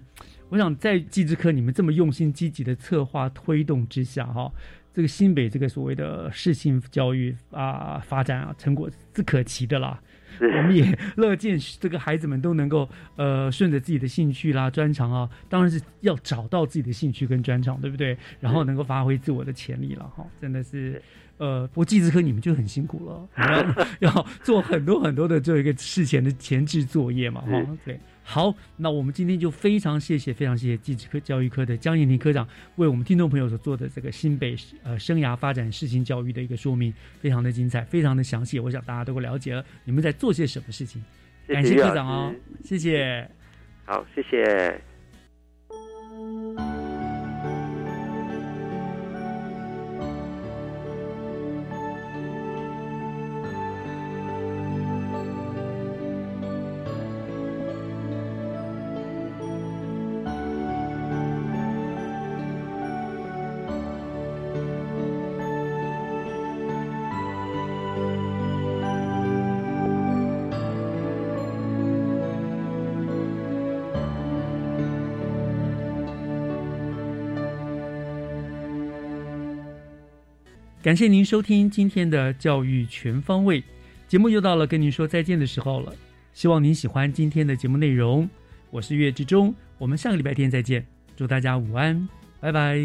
[0.49, 4.51] 我想在技之科你们这么用心积极的策划推动之下，哈。
[4.93, 10.01] 这个新北这个所谓的适性教育啊发展啊成果是可期的啦，
[10.39, 18.17] 我们也乐见这个孩子们都能够呃顺着自己的兴趣啦专长啊，当然是要找到自己的兴趣跟专长，对不对？
[18.39, 21.01] 然后能够发挥自我的潜力了哈，真的是
[21.37, 23.29] 呃，不过技之科你们就很辛苦了，
[24.01, 27.99] 要 要做很多很多的这一个事前的前置作业嘛哈，对。
[28.31, 41.03] 好，那我们今天就非常谢谢，非常谢谢技职科教育科的江建林科长为我们听众朋友所做的这个新北呃生涯发展视情教育的一个说明，非常的精彩，非常的详细，我想大家都会了解了你们在做些什么事情。
[41.47, 42.31] 感谢科长哦，
[42.63, 43.27] 谢谢。
[43.85, 44.79] 好，谢谢。
[80.89, 83.63] 感谢您收听今天的教育全方位
[84.07, 85.93] 节目，又到了跟您说再见的时候了。
[86.33, 88.27] 希望您喜欢今天的节目内容，
[88.71, 90.83] 我是岳志忠，我们下个礼拜天再见，
[91.15, 92.09] 祝大家午安，
[92.39, 92.81] 拜拜。